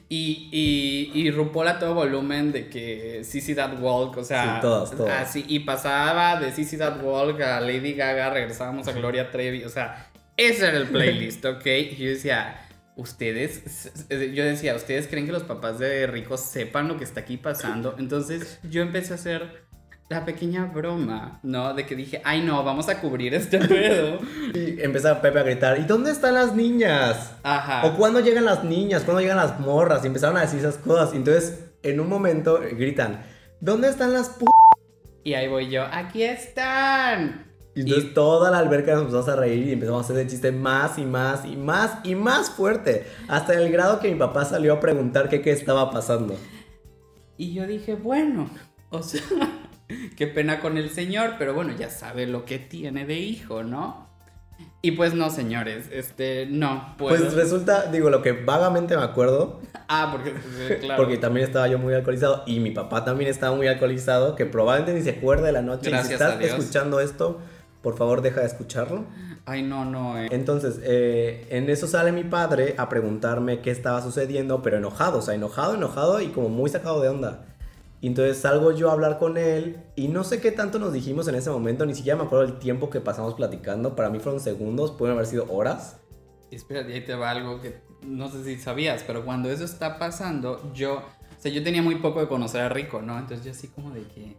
Y, 0.09 0.49
y, 0.51 1.11
y 1.13 1.31
RuPaul 1.31 1.67
a 1.67 1.79
todo 1.79 1.93
volumen 1.93 2.51
de 2.51 2.67
que 2.69 3.21
CC 3.23 3.55
That 3.55 3.79
Walk, 3.79 4.17
o 4.17 4.23
sea, 4.23 4.55
Sí, 4.55 4.61
todas, 4.61 4.91
todas. 4.91 5.29
así, 5.29 5.45
y 5.47 5.59
pasaba 5.59 6.39
de 6.39 6.51
CC 6.51 6.77
That 6.77 7.01
Walk 7.01 7.39
a 7.41 7.59
Lady 7.61 7.93
Gaga, 7.93 8.29
regresábamos 8.31 8.87
a 8.87 8.91
Gloria 8.91 9.31
Trevi, 9.31 9.63
o 9.63 9.69
sea, 9.69 10.11
ese 10.37 10.67
era 10.67 10.77
el 10.77 10.87
playlist, 10.87 11.45
¿ok? 11.45 11.65
Y 11.65 11.95
yo 11.95 12.09
decía, 12.09 12.61
ustedes, 12.95 13.91
yo 14.09 14.43
decía, 14.43 14.75
¿ustedes 14.75 15.07
creen 15.07 15.25
que 15.25 15.31
los 15.31 15.43
papás 15.43 15.79
de 15.79 16.07
Rico 16.07 16.37
sepan 16.37 16.87
lo 16.87 16.97
que 16.97 17.03
está 17.03 17.21
aquí 17.21 17.37
pasando? 17.37 17.95
Entonces 17.99 18.59
yo 18.69 18.81
empecé 18.81 19.13
a 19.13 19.15
hacer 19.15 19.64
la 20.07 20.23
pequeña 20.23 20.65
broma, 20.65 21.39
¿no? 21.41 21.73
De 21.73 21.85
que 21.85 21.95
dije, 21.95 22.21
ay 22.23 22.41
no, 22.41 22.63
vamos 22.63 22.89
a 22.89 23.01
cubrir 23.01 23.33
este 23.33 23.57
pedo. 23.67 24.19
Y 24.53 24.81
empezaba 24.81 25.21
Pepe 25.21 25.39
a 25.39 25.43
gritar, 25.43 25.79
¿y 25.79 25.83
dónde 25.83 26.11
están 26.11 26.35
las 26.35 26.55
niñas? 26.55 27.33
Ajá. 27.43 27.85
¿O 27.87 27.95
cuándo 27.95 28.19
llegan 28.19 28.45
las 28.45 28.63
niñas? 28.63 29.03
¿Cuándo 29.03 29.21
llegan 29.21 29.37
las 29.37 29.59
morras? 29.59 30.03
Y 30.03 30.07
empezaron 30.07 30.37
a 30.37 30.41
decir 30.41 30.59
esas 30.59 30.77
cosas. 30.77 31.13
Y 31.13 31.17
entonces, 31.17 31.71
en 31.81 31.99
un 31.99 32.07
momento, 32.07 32.59
gritan, 32.59 33.23
¿dónde 33.59 33.89
están 33.89 34.13
las 34.13 34.29
p 34.29 34.45
Y 35.23 35.33
ahí 35.33 35.47
voy 35.47 35.69
yo, 35.69 35.83
aquí 35.91 36.23
están. 36.23 37.45
Y 37.73 37.81
entonces 37.81 38.13
toda 38.13 38.51
la 38.51 38.59
alberca 38.59 38.93
nos 38.93 39.01
empezamos 39.01 39.27
a 39.27 39.35
reír 39.35 39.67
y 39.67 39.73
empezamos 39.73 40.03
a 40.03 40.05
hacer 40.05 40.17
el 40.19 40.29
chiste 40.29 40.51
más 40.53 40.97
y 40.97 41.03
más 41.03 41.45
y 41.45 41.57
más 41.57 41.97
y 42.05 42.15
más 42.15 42.51
fuerte. 42.51 43.05
Hasta 43.27 43.53
el 43.53 43.69
grado 43.69 43.99
que 43.99 44.09
mi 44.09 44.17
papá 44.17 44.45
salió 44.45 44.73
a 44.73 44.79
preguntar 44.79 45.27
qué, 45.27 45.41
qué 45.41 45.51
estaba 45.51 45.91
pasando. 45.91 46.37
Y 47.37 47.53
yo 47.53 47.67
dije, 47.67 47.95
bueno, 47.95 48.49
o 48.91 49.03
sea, 49.03 49.21
qué 50.17 50.27
pena 50.27 50.59
con 50.59 50.77
el 50.77 50.89
señor, 50.89 51.35
pero 51.37 51.53
bueno, 51.53 51.73
ya 51.77 51.89
sabe 51.89 52.27
lo 52.27 52.45
que 52.45 52.59
tiene 52.59 53.05
de 53.05 53.15
hijo, 53.19 53.63
¿no? 53.63 54.05
Y 54.81 54.91
pues 54.91 55.13
no, 55.13 55.29
señores, 55.29 55.89
este, 55.91 56.47
no, 56.49 56.95
puedo. 56.97 57.17
Pues 57.17 57.33
resulta, 57.33 57.87
digo, 57.91 58.09
lo 58.09 58.21
que 58.21 58.31
vagamente 58.31 58.95
me 58.95 59.03
acuerdo, 59.03 59.59
Ah, 59.87 60.09
porque, 60.11 60.29
eh, 60.29 60.77
claro. 60.81 61.03
porque 61.03 61.17
también 61.17 61.45
estaba 61.45 61.67
yo 61.67 61.77
muy 61.77 61.93
alcoholizado 61.93 62.43
y 62.45 62.59
mi 62.59 62.71
papá 62.71 63.03
también 63.05 63.29
estaba 63.29 63.55
muy 63.55 63.67
alcoholizado, 63.67 64.35
que 64.35 64.45
probablemente 64.45 64.93
ni 64.93 65.01
se 65.03 65.17
acuerda 65.17 65.47
de 65.47 65.51
la 65.51 65.61
noche. 65.61 65.81
y 65.81 65.85
si 65.85 65.91
Gracias 65.91 66.21
a 66.21 66.25
estás 66.25 66.39
Dios. 66.39 66.51
escuchando 66.59 66.99
esto, 66.99 67.39
por 67.81 67.97
favor 67.97 68.21
deja 68.21 68.41
de 68.41 68.47
escucharlo. 68.47 69.05
Ay, 69.45 69.61
no, 69.61 69.85
no, 69.85 70.17
eh. 70.19 70.27
Entonces, 70.31 70.79
eh, 70.83 71.45
en 71.51 71.69
eso 71.69 71.85
sale 71.87 72.11
mi 72.11 72.23
padre 72.23 72.73
a 72.77 72.89
preguntarme 72.89 73.59
qué 73.61 73.69
estaba 73.69 74.01
sucediendo, 74.01 74.63
pero 74.63 74.77
enojado, 74.77 75.19
o 75.19 75.21
sea, 75.21 75.35
enojado, 75.35 75.75
enojado 75.75 76.19
y 76.21 76.27
como 76.29 76.49
muy 76.49 76.69
sacado 76.69 76.99
de 77.01 77.09
onda. 77.09 77.45
Y 78.05 78.09
entonces 78.09 78.37
salgo 78.37 78.71
yo 78.71 78.91
a 78.91 78.93
hablar 78.93 79.17
con 79.17 79.35
él 79.35 79.83
y 79.95 80.09
no 80.09 80.23
sé 80.23 80.39
qué 80.39 80.51
tanto 80.51 80.77
nos 80.77 80.93
dijimos 80.93 81.27
en 81.27 81.33
ese 81.33 81.49
momento, 81.49 81.87
ni 81.87 81.95
siquiera 81.95 82.15
me 82.15 82.25
acuerdo 82.25 82.45
el 82.45 82.59
tiempo 82.59 82.91
que 82.91 83.01
pasamos 83.01 83.33
platicando, 83.33 83.95
para 83.95 84.11
mí 84.11 84.19
fueron 84.19 84.39
segundos, 84.39 84.91
pueden 84.91 85.15
haber 85.15 85.25
sido 85.25 85.51
horas. 85.51 85.97
Y 86.51 86.57
ahí 86.75 87.01
te 87.03 87.15
va 87.15 87.31
algo 87.31 87.63
que 87.63 87.81
no 88.03 88.29
sé 88.29 88.43
si 88.43 88.57
sabías, 88.57 89.03
pero 89.07 89.25
cuando 89.25 89.49
eso 89.49 89.65
está 89.65 89.97
pasando, 89.97 90.71
yo, 90.71 90.97
o 90.97 91.39
sea, 91.39 91.51
yo 91.51 91.63
tenía 91.63 91.81
muy 91.81 91.95
poco 91.95 92.19
de 92.19 92.27
conocer 92.27 92.61
a 92.61 92.69
Rico, 92.69 93.01
¿no? 93.01 93.17
Entonces 93.17 93.43
yo 93.43 93.51
así 93.53 93.69
como 93.69 93.89
de 93.89 94.03
que, 94.03 94.37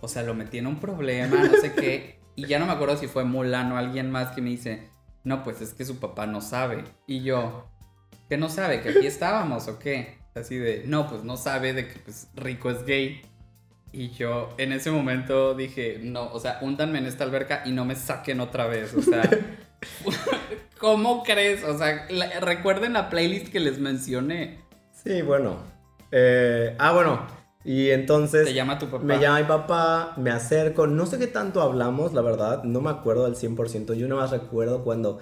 o 0.00 0.08
sea, 0.08 0.24
lo 0.24 0.34
metí 0.34 0.58
en 0.58 0.66
un 0.66 0.80
problema, 0.80 1.36
no 1.36 1.52
sé 1.60 1.72
qué, 1.72 2.18
y 2.34 2.46
ya 2.48 2.58
no 2.58 2.66
me 2.66 2.72
acuerdo 2.72 2.96
si 2.96 3.06
fue 3.06 3.22
Mulan 3.22 3.70
o 3.70 3.76
alguien 3.76 4.10
más 4.10 4.34
que 4.34 4.42
me 4.42 4.50
dice, 4.50 4.90
no, 5.22 5.44
pues 5.44 5.60
es 5.60 5.72
que 5.72 5.84
su 5.84 6.00
papá 6.00 6.26
no 6.26 6.40
sabe. 6.40 6.82
Y 7.06 7.22
yo, 7.22 7.68
¿que 8.28 8.36
no 8.38 8.48
sabe? 8.48 8.80
¿Que 8.80 8.88
aquí 8.88 9.06
estábamos 9.06 9.68
o 9.68 9.78
qué? 9.78 10.23
Así 10.34 10.56
de, 10.56 10.82
no, 10.86 11.08
pues 11.08 11.22
no 11.24 11.36
sabe 11.36 11.72
de 11.72 11.88
que 11.88 11.98
pues, 12.00 12.28
Rico 12.34 12.70
es 12.70 12.84
gay. 12.84 13.22
Y 13.92 14.10
yo 14.10 14.52
en 14.58 14.72
ese 14.72 14.90
momento 14.90 15.54
dije, 15.54 16.00
no, 16.02 16.32
o 16.32 16.40
sea, 16.40 16.58
húndanme 16.60 16.98
en 16.98 17.06
esta 17.06 17.22
alberca 17.22 17.62
y 17.64 17.70
no 17.70 17.84
me 17.84 17.94
saquen 17.94 18.40
otra 18.40 18.66
vez, 18.66 18.92
o 18.94 19.02
sea... 19.02 19.22
¿Cómo 20.78 21.22
crees? 21.22 21.62
O 21.64 21.78
sea, 21.78 22.06
la- 22.10 22.40
recuerden 22.40 22.94
la 22.94 23.08
playlist 23.08 23.48
que 23.48 23.60
les 23.60 23.78
mencioné. 23.78 24.58
Sí, 24.92 25.22
bueno. 25.22 25.58
Eh, 26.10 26.74
ah, 26.78 26.92
bueno. 26.92 27.26
Y 27.64 27.90
entonces... 27.90 28.44
Te 28.46 28.52
llama 28.52 28.78
tu 28.78 28.86
papá. 28.86 29.04
Me 29.04 29.18
llama 29.18 29.38
mi 29.38 29.46
papá, 29.46 30.14
me 30.18 30.30
acerco, 30.30 30.86
no 30.86 31.06
sé 31.06 31.18
qué 31.18 31.26
tanto 31.26 31.62
hablamos, 31.62 32.12
la 32.12 32.20
verdad, 32.20 32.64
no 32.64 32.80
me 32.82 32.90
acuerdo 32.90 33.24
al 33.24 33.36
100%, 33.36 33.94
yo 33.94 34.06
nada 34.08 34.22
más 34.22 34.30
recuerdo 34.32 34.84
cuando 34.84 35.20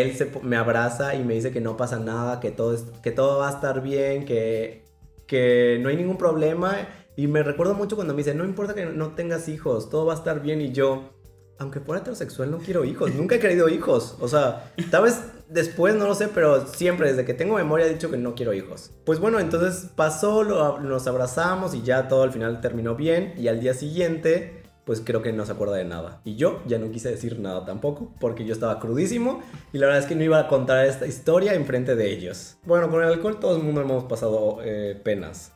él 0.00 0.16
se, 0.16 0.30
me 0.42 0.56
abraza 0.56 1.14
y 1.14 1.22
me 1.24 1.34
dice 1.34 1.50
que 1.50 1.60
no 1.60 1.76
pasa 1.76 1.98
nada, 1.98 2.40
que 2.40 2.50
todo, 2.50 2.72
es- 2.74 2.84
que 3.02 3.10
todo 3.10 3.38
va 3.40 3.48
a 3.48 3.52
estar 3.52 3.82
bien, 3.82 4.24
que, 4.24 4.84
que 5.26 5.78
no 5.82 5.88
hay 5.88 5.96
ningún 5.96 6.16
problema. 6.18 6.88
Y 7.16 7.26
me 7.26 7.42
recuerdo 7.42 7.74
mucho 7.74 7.96
cuando 7.96 8.14
me 8.14 8.18
dice, 8.18 8.34
no 8.34 8.44
importa 8.44 8.74
que 8.74 8.86
no 8.86 9.08
tengas 9.14 9.48
hijos, 9.48 9.90
todo 9.90 10.06
va 10.06 10.14
a 10.14 10.16
estar 10.16 10.40
bien. 10.40 10.60
Y 10.62 10.72
yo, 10.72 11.10
aunque 11.58 11.80
fuera 11.80 12.00
heterosexual, 12.00 12.50
no 12.50 12.58
quiero 12.58 12.84
hijos, 12.84 13.14
nunca 13.14 13.34
he 13.34 13.38
querido 13.38 13.68
hijos. 13.68 14.16
O 14.20 14.28
sea, 14.28 14.72
tal 14.90 15.04
vez 15.04 15.20
después, 15.48 15.94
no 15.94 16.06
lo 16.06 16.14
sé, 16.14 16.28
pero 16.28 16.66
siempre, 16.66 17.08
desde 17.10 17.26
que 17.26 17.34
tengo 17.34 17.56
memoria, 17.56 17.86
he 17.86 17.92
dicho 17.92 18.10
que 18.10 18.16
no 18.16 18.34
quiero 18.34 18.54
hijos. 18.54 18.90
Pues 19.04 19.18
bueno, 19.18 19.38
entonces 19.40 19.90
pasó, 19.94 20.42
lo- 20.42 20.80
nos 20.80 21.06
abrazamos 21.06 21.74
y 21.74 21.82
ya 21.82 22.08
todo 22.08 22.22
al 22.22 22.32
final 22.32 22.60
terminó 22.62 22.94
bien. 22.94 23.34
Y 23.36 23.48
al 23.48 23.60
día 23.60 23.74
siguiente, 23.74 24.61
pues 24.84 25.00
creo 25.04 25.22
que 25.22 25.32
no 25.32 25.46
se 25.46 25.52
acuerda 25.52 25.76
de 25.76 25.84
nada. 25.84 26.20
Y 26.24 26.36
yo 26.36 26.60
ya 26.66 26.78
no 26.78 26.90
quise 26.90 27.10
decir 27.10 27.38
nada 27.38 27.64
tampoco, 27.64 28.12
porque 28.20 28.44
yo 28.44 28.52
estaba 28.52 28.80
crudísimo 28.80 29.40
y 29.72 29.78
la 29.78 29.86
verdad 29.86 30.02
es 30.02 30.06
que 30.08 30.14
no 30.14 30.24
iba 30.24 30.38
a 30.40 30.48
contar 30.48 30.84
esta 30.86 31.06
historia 31.06 31.54
enfrente 31.54 31.94
de 31.94 32.10
ellos. 32.10 32.56
Bueno, 32.64 32.90
con 32.90 33.02
el 33.02 33.08
alcohol 33.08 33.38
todo 33.38 33.56
el 33.56 33.62
mundo 33.62 33.80
hemos 33.80 34.04
pasado 34.04 34.58
eh, 34.64 35.00
penas. 35.02 35.52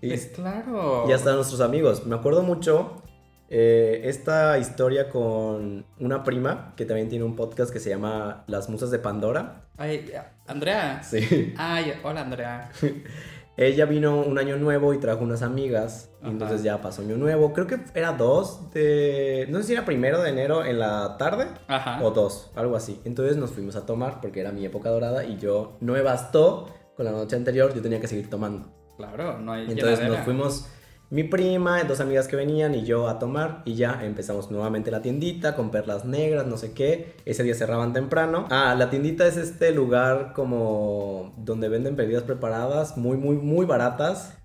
Y, 0.00 0.08
Pues 0.08 0.26
claro. 0.26 1.04
y 1.08 1.12
hasta 1.12 1.34
nuestros 1.34 1.60
amigos. 1.60 2.06
Me 2.06 2.14
acuerdo 2.16 2.42
mucho 2.42 3.02
eh, 3.48 4.02
esta 4.04 4.58
historia 4.58 5.08
con 5.08 5.84
una 5.98 6.24
prima 6.24 6.74
que 6.76 6.84
también 6.84 7.08
tiene 7.08 7.24
un 7.24 7.36
podcast 7.36 7.72
que 7.72 7.80
se 7.80 7.90
llama 7.90 8.44
Las 8.46 8.68
Musas 8.68 8.90
de 8.90 8.98
Pandora. 8.98 9.66
Ay, 9.76 10.10
Andrea. 10.46 11.02
Sí. 11.02 11.54
Ay, 11.56 11.92
hola 12.02 12.22
Andrea. 12.22 12.70
Ella 13.56 13.84
vino 13.86 14.20
un 14.20 14.38
año 14.38 14.56
nuevo 14.56 14.92
y 14.94 14.98
trajo 14.98 15.22
unas 15.22 15.42
amigas. 15.42 16.10
Y 16.20 16.24
Ajá. 16.24 16.32
entonces 16.32 16.62
ya 16.62 16.80
pasó 16.80 17.02
año 17.02 17.16
nuevo. 17.16 17.52
Creo 17.52 17.66
que 17.66 17.78
era 17.94 18.12
dos 18.12 18.72
de... 18.72 19.46
No 19.48 19.58
sé 19.58 19.64
si 19.64 19.72
era 19.74 19.84
primero 19.84 20.20
de 20.22 20.30
enero 20.30 20.64
en 20.64 20.78
la 20.80 21.16
tarde. 21.18 21.46
Ajá. 21.68 22.02
O 22.02 22.10
dos, 22.10 22.50
algo 22.56 22.74
así. 22.76 23.00
Entonces 23.04 23.36
nos 23.36 23.50
fuimos 23.52 23.76
a 23.76 23.86
tomar 23.86 24.20
porque 24.20 24.40
era 24.40 24.50
mi 24.50 24.64
época 24.64 24.90
dorada 24.90 25.24
y 25.24 25.36
yo 25.38 25.76
no 25.80 25.92
me 25.92 26.02
bastó 26.02 26.68
con 26.96 27.04
la 27.04 27.12
noche 27.12 27.36
anterior, 27.36 27.72
yo 27.74 27.82
tenía 27.82 28.00
que 28.00 28.08
seguir 28.08 28.28
tomando. 28.30 28.68
Claro, 28.96 29.38
no 29.38 29.52
hay 29.52 29.62
Entonces 29.62 29.98
llenadera. 29.98 30.16
nos 30.16 30.24
fuimos 30.24 30.66
mi 31.14 31.22
prima, 31.22 31.84
dos 31.84 32.00
amigas 32.00 32.26
que 32.26 32.34
venían 32.34 32.74
y 32.74 32.84
yo 32.84 33.08
a 33.08 33.20
tomar 33.20 33.62
y 33.64 33.76
ya 33.76 34.00
empezamos 34.04 34.50
nuevamente 34.50 34.90
la 34.90 35.00
tiendita 35.00 35.54
con 35.54 35.70
perlas 35.70 36.04
negras, 36.04 36.44
no 36.44 36.56
sé 36.56 36.72
qué. 36.72 37.14
Ese 37.24 37.44
día 37.44 37.54
cerraban 37.54 37.92
temprano. 37.92 38.46
Ah, 38.50 38.74
la 38.76 38.90
tiendita 38.90 39.24
es 39.24 39.36
este 39.36 39.70
lugar 39.70 40.32
como 40.34 41.32
donde 41.36 41.68
venden 41.68 41.94
bebidas 41.94 42.24
preparadas 42.24 42.96
muy, 42.96 43.16
muy, 43.16 43.36
muy 43.36 43.64
baratas. 43.64 44.36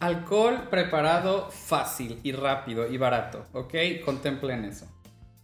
Alcohol 0.00 0.68
preparado 0.70 1.48
fácil 1.50 2.18
y 2.22 2.32
rápido 2.32 2.88
y 2.90 2.96
barato, 2.96 3.44
¿ok? 3.52 3.74
Contemplen 4.02 4.64
eso. 4.64 4.86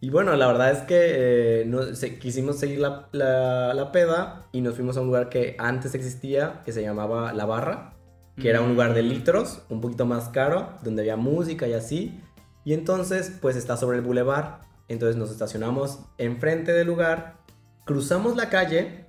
Y 0.01 0.09
bueno, 0.09 0.35
la 0.35 0.47
verdad 0.47 0.71
es 0.71 0.79
que 0.79 0.97
eh, 0.99 1.65
no- 1.67 1.95
se- 1.95 2.19
quisimos 2.19 2.59
seguir 2.59 2.79
la, 2.79 3.07
la- 3.13 3.75
la 3.75 3.93
peda 3.93 4.47
y 4.51 4.63
nos 4.63 4.77
fuimos 4.77 4.97
a 4.97 5.03
un 5.03 5.09
lugar 5.09 5.29
que 5.29 5.57
antes 5.59 5.95
existía, 5.95 6.63
que 6.65 6.73
se 6.73 6.81
llamaba 6.81 7.35
La 7.35 7.45
Barra, 7.45 7.93
que 8.41 8.51
era 8.51 8.61
un 8.61 8.71
lugar 8.71 8.95
de 8.95 9.03
litros, 9.03 9.63
un 9.69 9.81
poquito 9.81 10.07
más 10.07 10.29
caro, 10.31 10.71
donde 10.83 11.03
había 11.03 11.17
música 11.17 11.69
y 11.69 11.73
así. 11.75 12.21
Y 12.65 12.73
entonces, 12.75 13.33
pues 13.41 13.57
está 13.57 13.77
sobre 13.77 13.99
el 13.99 14.05
bulevar. 14.05 14.61
Entonces 14.89 15.17
nos 15.17 15.31
estacionamos 15.31 16.01
enfrente 16.19 16.73
del 16.73 16.89
lugar, 16.89 17.37
cruzamos 17.87 18.37
la 18.37 18.49
calle 18.49 19.07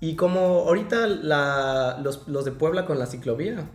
y 0.00 0.14
como 0.16 0.40
ahorita 0.40 1.06
la- 1.06 1.98
los, 2.02 2.28
los 2.28 2.44
de 2.44 2.52
Puebla 2.52 2.84
con 2.84 2.98
la 2.98 3.06
ciclovía. 3.06 3.70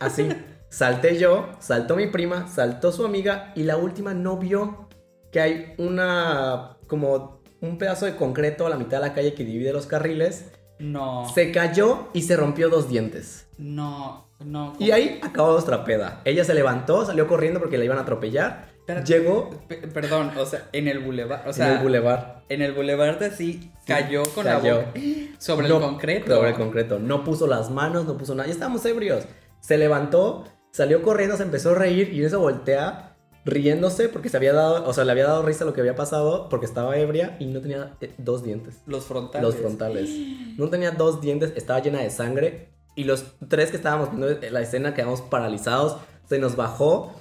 Así. 0.00 0.28
Salté 0.68 1.16
yo, 1.18 1.50
saltó 1.60 1.94
mi 1.94 2.08
prima, 2.08 2.48
saltó 2.48 2.90
su 2.90 3.04
amiga 3.04 3.52
y 3.54 3.62
la 3.62 3.76
última 3.76 4.12
no 4.12 4.38
vio 4.38 4.88
que 5.30 5.40
hay 5.40 5.74
una 5.78 6.78
como 6.88 7.42
un 7.60 7.78
pedazo 7.78 8.06
de 8.06 8.16
concreto 8.16 8.66
a 8.66 8.70
la 8.70 8.76
mitad 8.76 9.00
de 9.00 9.06
la 9.08 9.14
calle 9.14 9.34
que 9.34 9.44
divide 9.44 9.72
los 9.72 9.86
carriles. 9.86 10.46
No. 10.78 11.28
Se 11.34 11.52
cayó 11.52 12.08
y 12.12 12.22
se 12.22 12.36
rompió 12.36 12.68
dos 12.68 12.88
dientes. 12.88 13.46
No, 13.58 14.28
no. 14.40 14.74
Y 14.78 14.90
ahí 14.90 15.20
acabó 15.22 15.52
nuestra 15.52 15.84
peda. 15.84 16.20
Ella 16.24 16.44
se 16.44 16.54
levantó, 16.54 17.04
salió 17.06 17.26
corriendo 17.28 17.60
porque 17.60 17.78
la 17.78 17.84
iban 17.84 17.98
a 17.98 18.02
atropellar. 18.02 18.72
Espérate. 18.80 19.06
Llegó 19.12 19.50
Pe- 19.68 19.76
Perdón, 19.88 20.32
o 20.36 20.44
sea, 20.44 20.68
en 20.72 20.88
el 20.88 20.98
bulevar, 20.98 21.48
o 21.48 21.52
sea, 21.52 21.68
en 21.68 21.76
el 21.78 21.82
bulevar. 21.82 22.42
en 22.50 22.60
el 22.60 22.72
bulevar 22.72 23.18
de 23.18 23.26
así 23.26 23.70
cayó 23.86 24.22
con 24.34 24.44
cayó. 24.44 24.74
la 24.76 24.78
boca 24.88 24.90
sobre 25.38 25.68
No, 25.68 25.76
el 25.76 25.82
concreto. 25.82 26.34
Sobre 26.34 26.50
el 26.50 26.56
concreto. 26.56 26.98
No 26.98 27.24
puso 27.24 27.46
las 27.46 27.70
manos, 27.70 28.04
no 28.04 28.18
puso 28.18 28.34
nada. 28.34 28.46
Ya 28.46 28.52
estábamos 28.52 28.84
ebrios. 28.84 29.24
Se 29.60 29.78
levantó, 29.78 30.44
salió 30.70 31.00
corriendo, 31.02 31.36
se 31.38 31.44
empezó 31.44 31.70
a 31.70 31.74
reír 31.76 32.12
y 32.12 32.20
en 32.20 32.26
eso 32.26 32.40
voltea 32.40 33.13
riéndose 33.44 34.08
porque 34.08 34.28
se 34.28 34.36
había 34.36 34.52
dado, 34.52 34.86
o 34.88 34.92
sea, 34.92 35.04
le 35.04 35.12
había 35.12 35.26
dado 35.26 35.42
risa 35.42 35.64
lo 35.64 35.72
que 35.72 35.80
había 35.80 35.94
pasado 35.94 36.48
porque 36.48 36.66
estaba 36.66 36.96
ebria 36.96 37.36
y 37.38 37.46
no 37.46 37.60
tenía 37.60 37.92
eh, 38.00 38.12
dos 38.18 38.42
dientes. 38.42 38.80
Los 38.86 39.04
frontales. 39.04 39.46
Los 39.46 39.56
frontales. 39.56 40.10
No 40.56 40.68
tenía 40.70 40.92
dos 40.92 41.20
dientes, 41.20 41.52
estaba 41.56 41.80
llena 41.80 42.00
de 42.00 42.10
sangre. 42.10 42.68
Y 42.96 43.04
los 43.04 43.24
tres 43.48 43.70
que 43.70 43.76
estábamos 43.76 44.10
viendo 44.10 44.28
la 44.50 44.60
escena 44.60 44.94
quedamos 44.94 45.20
paralizados. 45.20 45.96
Se 46.28 46.38
nos 46.38 46.56
bajó. 46.56 47.12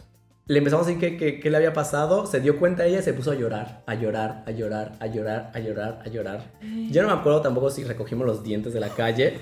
Le 0.46 0.58
empezamos 0.60 0.86
a 0.88 0.92
decir 0.92 1.18
que 1.42 1.50
le 1.50 1.58
había 1.58 1.74
pasado. 1.74 2.26
Se 2.28 2.40
dio 2.42 2.60
cuenta 2.60 2.86
ella 2.86 3.00
y 3.00 3.02
se 3.04 3.14
puso 3.14 3.32
a 3.32 3.36
llorar, 3.36 3.82
a 3.88 3.96
llorar, 3.96 4.44
a 4.46 4.52
llorar, 4.52 4.92
a 5.00 5.08
llorar, 5.08 5.52
a 5.54 5.60
llorar, 5.60 6.02
a 6.06 6.10
llorar. 6.10 6.52
Yo 6.92 7.02
no 7.02 7.08
me 7.08 7.14
acuerdo 7.16 7.42
tampoco 7.42 7.70
si 7.72 7.84
recogimos 7.84 8.28
los 8.28 8.44
dientes 8.44 8.74
de 8.74 8.80
la 8.80 8.90
calle. 8.90 9.40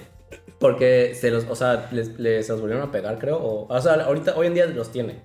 Porque 0.59 1.13
se 1.19 1.31
los, 1.31 1.45
o 1.49 1.55
sea, 1.55 1.89
les, 1.91 2.17
les- 2.19 2.45
se 2.45 2.51
los 2.53 2.61
volvieron 2.61 2.87
a 2.87 2.91
pegar, 2.91 3.19
creo. 3.19 3.37
O, 3.37 3.67
o 3.67 3.81
sea, 3.81 3.93
ahorita, 3.95 4.35
hoy 4.37 4.47
en 4.47 4.53
día 4.53 4.65
los 4.67 4.91
tiene. 4.91 5.19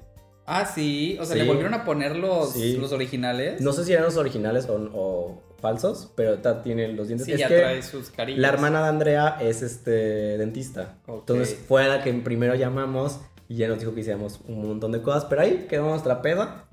Ah, 0.46 0.64
sí, 0.64 1.16
o 1.20 1.24
sea, 1.24 1.34
Sí. 1.34 1.42
le 1.42 1.48
volvieron 1.48 1.74
a 1.74 1.84
poner 1.84 2.16
los, 2.16 2.52
Sí. 2.52 2.76
los 2.76 2.92
originales. 2.92 3.60
No 3.60 3.72
sé 3.72 3.84
si 3.84 3.92
eran 3.92 4.04
los 4.04 4.16
originales 4.16 4.68
o, 4.68 4.74
o 4.94 5.42
falsos, 5.60 6.12
pero 6.14 6.38
tiene 6.62 6.88
los 6.88 7.08
dientes. 7.08 7.26
Sí, 7.26 7.32
es 7.32 7.40
ya 7.40 7.48
que 7.48 7.58
trae 7.58 7.82
sus 7.82 8.10
carillas. 8.10 8.40
La 8.40 8.48
hermana 8.48 8.82
de 8.82 8.88
Andrea 8.88 9.38
es 9.40 9.62
este 9.62 10.38
dentista. 10.38 10.98
Entonces 11.08 11.58
fue 11.66 11.84
a 11.84 11.88
la 11.88 12.02
que 12.04 12.12
primero 12.14 12.54
llamamos 12.54 13.20
y 13.48 13.56
ya 13.56 13.68
nos 13.68 13.78
dijo 13.80 13.94
que 13.94 14.00
hiciéramos 14.00 14.40
un 14.46 14.66
montón 14.68 14.92
de 14.92 15.02
cosas. 15.02 15.24
Pero 15.24 15.42
ahí 15.42 15.66
quedó 15.68 15.88
nuestra 15.88 16.22
peda. 16.22 16.65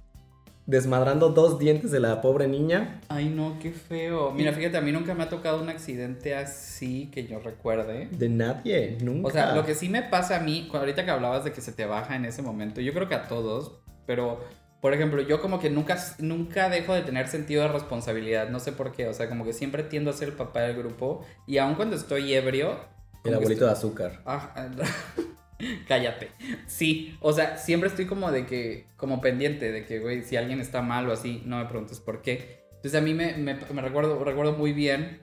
Desmadrando 0.65 1.29
dos 1.29 1.60
dientes 1.60 1.91
de 1.91 2.00
la 2.00 2.22
pobre 2.22 2.48
niña. 2.48 3.01
Ay, 3.10 3.29
no, 3.29 3.58
qué 3.60 3.72
feo. 3.72 4.32
Mira, 4.32 4.53
fíjate, 4.53 4.77
a 4.77 4.82
mí 4.82 4.91
nunca 4.91 5.13
me 5.13 5.24
ha 5.24 5.29
tocado 5.29 5.62
un 5.62 5.70
accidente 5.70 6.36
así 6.36 7.10
que 7.12 7.27
yo 7.27 7.39
recuerde. 7.39 8.08
De 8.12 8.29
nadie, 8.29 8.98
nunca. 9.01 9.27
O 9.27 9.32
sea, 9.32 9.55
lo 9.55 9.65
que 9.65 9.75
sí 9.75 9.89
me 9.89 10.03
pasa 10.03 10.38
a 10.38 10.39
mí, 10.39 10.70
ahorita 10.74 11.05
que 11.05 11.12
hablabas 11.12 11.43
de 11.43 11.51
que 11.51 11.62
se 11.62 11.72
te 11.72 11.86
baja 11.86 12.15
en 12.15 12.25
ese 12.25 12.41
momento, 12.41 12.82
yo 12.82 12.93
creo 12.93 13.10
que 13.10 13.15
a 13.15 13.27
todos, 13.27 13.79
pero 14.05 14.39
por 14.84 14.93
ejemplo, 14.93 15.22
yo 15.22 15.39
como 15.39 15.62
que 15.62 15.70
nunca, 15.70 15.98
nunca 16.20 16.67
dejo 16.67 16.93
de 16.93 17.03
tener 17.03 17.29
sentido 17.29 17.62
de 17.62 17.70
responsabilidad, 17.70 18.50
no 18.50 18.60
sé 18.60 18.74
por 18.74 18.91
qué, 18.91 19.08
o 19.08 19.13
sea, 19.13 19.29
como 19.29 19.46
que 19.46 19.53
siempre 19.53 19.84
tiendo 19.84 20.10
a 20.10 20.13
ser 20.13 20.27
el 20.27 20.34
papá 20.36 20.60
del 20.60 20.75
grupo 20.75 21.25
y 21.48 21.58
aun 21.58 21.75
cuando 21.75 21.96
estoy 21.96 22.34
ebrio... 22.34 22.75
El 23.24 23.34
abuelito 23.34 23.65
de 23.65 23.72
azúcar. 23.72 24.22
Ah, 24.25 24.53
cállate. 25.88 26.31
Sí, 26.67 27.17
o 27.22 27.33
sea, 27.33 27.57
siempre 27.57 27.89
estoy 27.89 28.05
como 28.05 28.31
de 28.31 28.45
que, 28.45 28.88
como 28.98 29.22
pendiente 29.22 29.72
de 29.72 29.86
que, 29.86 30.00
güey, 30.00 30.24
si 30.24 30.38
alguien 30.38 30.60
está 30.60 30.81
mal 30.81 31.07
o 31.10 31.13
así, 31.13 31.41
no 31.45 31.57
me 31.57 31.65
preguntes 31.65 32.00
por 32.00 32.22
qué. 32.22 32.63
Entonces 32.75 33.00
a 33.00 33.01
mí 33.01 33.13
me, 33.13 33.38
me, 33.38 33.53
recuerdo, 33.81 34.22
recuerdo 34.24 34.53
muy 34.53 34.74
bien 34.74 35.22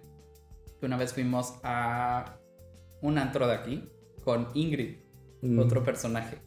que 0.78 0.86
una 0.86 0.96
vez 0.96 1.12
fuimos 1.12 1.54
a 1.62 2.38
un 3.02 3.18
antro 3.18 3.46
de 3.46 3.54
aquí 3.54 3.90
con 4.24 4.48
Ingrid, 4.54 4.96
mm. 5.42 5.58
otro 5.58 5.84
personaje. 5.84 6.38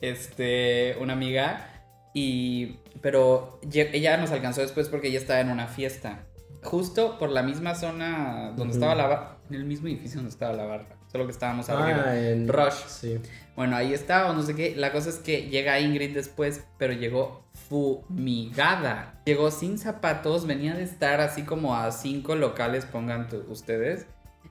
Este, 0.00 0.96
una 1.00 1.12
amiga 1.12 1.74
y, 2.14 2.78
pero 3.02 3.58
ella 3.72 4.16
nos 4.16 4.30
alcanzó 4.30 4.60
después 4.60 4.88
porque 4.88 5.08
ella 5.08 5.18
estaba 5.18 5.40
en 5.40 5.50
una 5.50 5.66
fiesta. 5.66 6.26
Justo 6.62 7.18
por 7.18 7.30
la 7.30 7.42
misma 7.42 7.74
zona 7.74 8.52
donde 8.56 8.74
estaba 8.74 8.94
la 8.94 9.06
barra. 9.08 9.38
En 9.50 9.56
el 9.56 9.64
mismo 9.64 9.88
edificio 9.88 10.18
donde 10.18 10.30
estaba 10.30 10.52
la 10.54 10.64
barra. 10.64 10.96
Solo 11.14 11.26
que 11.26 11.30
estábamos 11.30 11.70
ah, 11.70 11.78
arriba. 11.78 12.18
En 12.18 12.48
Rush. 12.48 12.88
Sí. 12.88 13.20
Bueno, 13.54 13.76
ahí 13.76 13.94
estaba, 13.94 14.32
no 14.32 14.42
sé 14.42 14.56
qué. 14.56 14.74
La 14.74 14.90
cosa 14.90 15.10
es 15.10 15.18
que 15.18 15.48
llega 15.48 15.78
Ingrid 15.78 16.12
después, 16.12 16.64
pero 16.76 16.92
llegó 16.92 17.44
fumigada. 17.68 19.22
Llegó 19.24 19.52
sin 19.52 19.78
zapatos, 19.78 20.44
venía 20.44 20.74
de 20.74 20.82
estar 20.82 21.20
así 21.20 21.44
como 21.44 21.76
a 21.76 21.92
cinco 21.92 22.34
locales, 22.34 22.84
pongan 22.84 23.28
ustedes. 23.46 24.08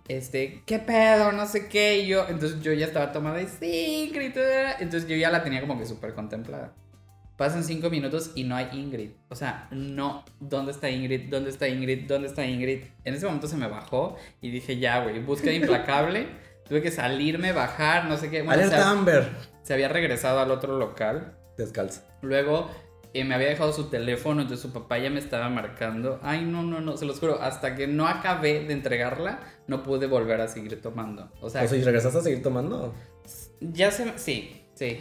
Este, 0.07 0.63
¿qué 0.65 0.79
pedo? 0.79 1.33
No 1.33 1.47
sé 1.47 1.67
qué. 1.67 1.97
Y 1.97 2.07
yo, 2.07 2.27
entonces 2.29 2.61
yo 2.61 2.71
ya 2.71 2.85
estaba 2.85 3.11
tomada 3.11 3.41
y 3.41 3.47
sí, 3.47 4.05
Ingrid. 4.07 4.31
Entonces 4.79 5.09
yo 5.09 5.17
ya 5.17 5.31
la 5.31 5.43
tenía 5.43 5.59
como 5.59 5.77
que 5.77 5.85
súper 5.85 6.13
contemplada. 6.13 6.73
Pasan 7.35 7.65
cinco 7.65 7.89
minutos 7.89 8.31
y 8.35 8.45
no 8.45 8.55
hay 8.55 8.69
Ingrid. 8.71 9.09
O 9.27 9.35
sea, 9.35 9.67
no. 9.71 10.23
¿Dónde 10.39 10.71
está 10.71 10.89
Ingrid? 10.89 11.29
¿Dónde 11.29 11.49
está 11.49 11.67
Ingrid? 11.67 12.07
¿Dónde 12.07 12.29
está 12.29 12.45
Ingrid? 12.45 12.83
En 13.03 13.15
ese 13.15 13.25
momento 13.25 13.49
se 13.49 13.57
me 13.57 13.67
bajó 13.67 14.15
y 14.39 14.49
dije, 14.49 14.77
ya, 14.77 15.03
güey, 15.03 15.19
búsqueda 15.19 15.51
implacable. 15.51 16.27
Tuve 16.67 16.81
que 16.81 16.91
salirme, 16.91 17.51
bajar, 17.51 18.05
no 18.05 18.17
sé 18.17 18.29
qué. 18.29 18.41
Bueno, 18.41 18.63
Alerta 18.63 18.89
Amber. 18.89 19.29
Se 19.63 19.73
había 19.73 19.87
regresado 19.87 20.39
al 20.39 20.51
otro 20.51 20.77
local. 20.77 21.37
Descalza. 21.57 22.03
Luego 22.21 22.69
eh, 23.13 23.23
me 23.23 23.35
había 23.35 23.49
dejado 23.49 23.71
su 23.73 23.89
teléfono, 23.89 24.41
entonces 24.41 24.61
su 24.61 24.73
papá 24.73 24.97
ya 24.97 25.09
me 25.09 25.19
estaba 25.19 25.49
marcando. 25.49 26.19
Ay, 26.23 26.45
no, 26.45 26.63
no, 26.63 26.81
no, 26.81 26.97
se 26.97 27.05
los 27.05 27.19
juro. 27.19 27.39
Hasta 27.41 27.75
que 27.75 27.85
no 27.85 28.07
acabé 28.07 28.65
de 28.65 28.73
entregarla, 28.73 29.39
no 29.67 29.83
pude 29.83 30.07
volver 30.07 30.41
a 30.41 30.47
seguir 30.47 30.81
tomando. 30.81 31.29
O 31.39 31.49
sea, 31.49 31.63
o 31.63 31.67
sea 31.67 31.77
¿y 31.77 31.83
regresaste 31.83 32.19
a 32.19 32.21
seguir 32.21 32.41
tomando? 32.41 32.93
Ya 33.59 33.91
se... 33.91 34.17
Sí, 34.17 34.62
Sí. 34.75 34.99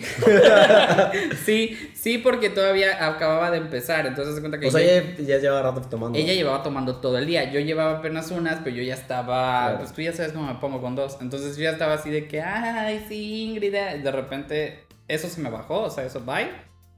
sí, 1.45 1.91
sí, 1.95 2.19
porque 2.19 2.51
todavía 2.51 3.07
acababa 3.07 3.51
de 3.51 3.59
empezar. 3.59 4.07
Entonces 4.07 4.35
se 4.35 4.41
cuenta 4.41 4.61
que. 4.61 4.69
O 4.69 4.71
sea, 4.71 4.81
ella, 4.83 5.17
ya 5.19 5.39
llevaba 5.39 5.71
rato 5.71 5.89
tomando. 5.89 6.19
Ella 6.19 6.35
llevaba 6.35 6.63
tomando 6.63 6.97
todo 6.97 7.17
el 7.19 7.27
día. 7.27 7.51
Yo 7.51 7.61
llevaba 7.61 7.99
apenas 7.99 8.31
unas, 8.31 8.61
pero 8.63 8.77
yo 8.77 8.83
ya 8.83 8.95
estaba. 8.95 9.79
Pues 9.79 9.93
tú 9.93 10.03
ya 10.03 10.13
sabes 10.13 10.33
cómo 10.33 10.47
me 10.47 10.59
pongo 10.61 10.83
con 10.83 10.95
dos. 10.95 11.19
Entonces 11.21 11.57
yo 11.57 11.65
ya 11.65 11.71
estaba 11.71 11.95
así 11.95 12.11
de 12.11 12.29
que, 12.29 12.43
ay, 12.43 13.05
sí, 13.09 13.45
Ingrid. 13.45 13.73
De 13.73 14.11
repente, 14.11 14.85
eso 15.09 15.29
se 15.29 15.41
me 15.41 15.49
bajó, 15.49 15.83
o 15.83 15.91
sea, 15.91 16.05
eso 16.05 16.21
bye. 16.21 16.51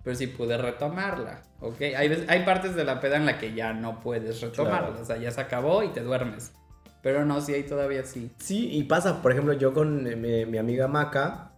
Pero 0.02 0.16
sí 0.16 0.26
pude 0.26 0.58
retomarla, 0.58 1.44
¿ok? 1.60 1.80
Hay, 1.96 2.26
hay 2.28 2.44
partes 2.44 2.74
de 2.74 2.84
la 2.84 3.00
peda 3.00 3.16
en 3.16 3.24
la 3.24 3.38
que 3.38 3.54
ya 3.54 3.72
no 3.72 4.00
puedes 4.00 4.42
retomarla. 4.42 5.00
O 5.00 5.04
sea, 5.04 5.16
ya 5.16 5.30
se 5.30 5.40
acabó 5.40 5.82
y 5.82 5.88
te 5.88 6.02
duermes. 6.02 6.52
Pero 7.02 7.24
no, 7.24 7.40
sí, 7.40 7.54
hay 7.54 7.62
todavía 7.62 8.04
sí. 8.04 8.30
Sí, 8.38 8.68
y 8.70 8.82
pasa, 8.84 9.22
por 9.22 9.32
ejemplo, 9.32 9.54
yo 9.54 9.72
con 9.72 10.04
mi, 10.20 10.44
mi 10.44 10.58
amiga 10.58 10.88
Maca 10.88 11.53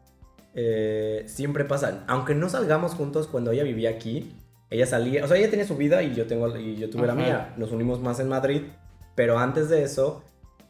eh, 0.59 1.25
siempre 1.27 1.67
pasa, 1.67 2.05
aunque 2.09 2.35
no 2.35 2.49
salgamos 2.49 2.95
juntos 2.95 3.27
cuando 3.27 3.51
ella 3.51 3.63
vivía 3.63 3.91
aquí, 3.91 4.33
ella 4.71 4.87
salía, 4.87 5.23
o 5.23 5.29
sea, 5.29 5.37
ella 5.37 5.51
tenía 5.51 5.67
su 5.67 5.77
vida 5.77 6.03
y 6.03 6.15
yo, 6.15 6.27
tengo, 6.27 6.57
y 6.57 6.77
yo 6.77 6.89
tuve 6.89 7.07
la 7.07 7.15
mía, 7.15 7.55
nos 7.59 7.73
unimos 7.73 8.01
más 8.01 8.21
en 8.21 8.29
Madrid, 8.31 8.63
pero 9.15 9.39
antes 9.39 9.69
de 9.69 9.83
eso, 9.83 10.23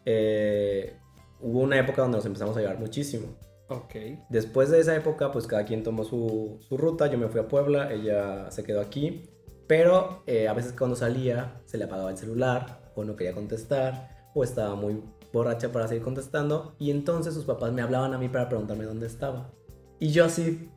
eh, 0.04 0.96
hubo 1.40 1.60
una 1.60 1.78
época 1.78 2.02
donde 2.02 2.18
nos 2.18 2.26
empezamos 2.26 2.56
a 2.56 2.60
llevar 2.60 2.80
muchísimo. 2.80 3.28
Ok. 3.68 3.94
Después 4.28 4.70
de 4.70 4.80
esa 4.80 4.94
época, 4.96 5.30
pues 5.30 5.46
cada 5.46 5.64
quien 5.64 5.84
tomó 5.84 6.02
su, 6.02 6.58
su 6.68 6.76
ruta, 6.76 7.06
yo 7.06 7.16
me 7.16 7.28
fui 7.28 7.40
a 7.40 7.46
Puebla, 7.46 7.92
ella 7.92 8.50
se 8.50 8.64
quedó 8.64 8.80
aquí, 8.80 9.30
pero 9.68 10.24
eh, 10.26 10.48
a 10.48 10.52
veces 10.52 10.72
cuando 10.72 10.96
salía 10.96 11.60
se 11.64 11.78
le 11.78 11.84
apagaba 11.84 12.10
el 12.10 12.18
celular 12.18 12.90
o 12.96 13.04
no 13.04 13.14
quería 13.14 13.34
contestar 13.34 14.30
o 14.34 14.42
estaba 14.42 14.74
muy 14.74 15.00
borracha 15.32 15.70
para 15.70 15.86
seguir 15.86 16.02
contestando 16.02 16.74
y 16.78 16.90
entonces 16.90 17.34
sus 17.34 17.44
papás 17.44 17.72
me 17.72 17.82
hablaban 17.82 18.14
a 18.14 18.18
mí 18.18 18.28
para 18.28 18.48
preguntarme 18.48 18.84
dónde 18.84 19.06
estaba. 19.06 19.52
Y 19.98 20.10
yo 20.10 20.24
así, 20.24 20.70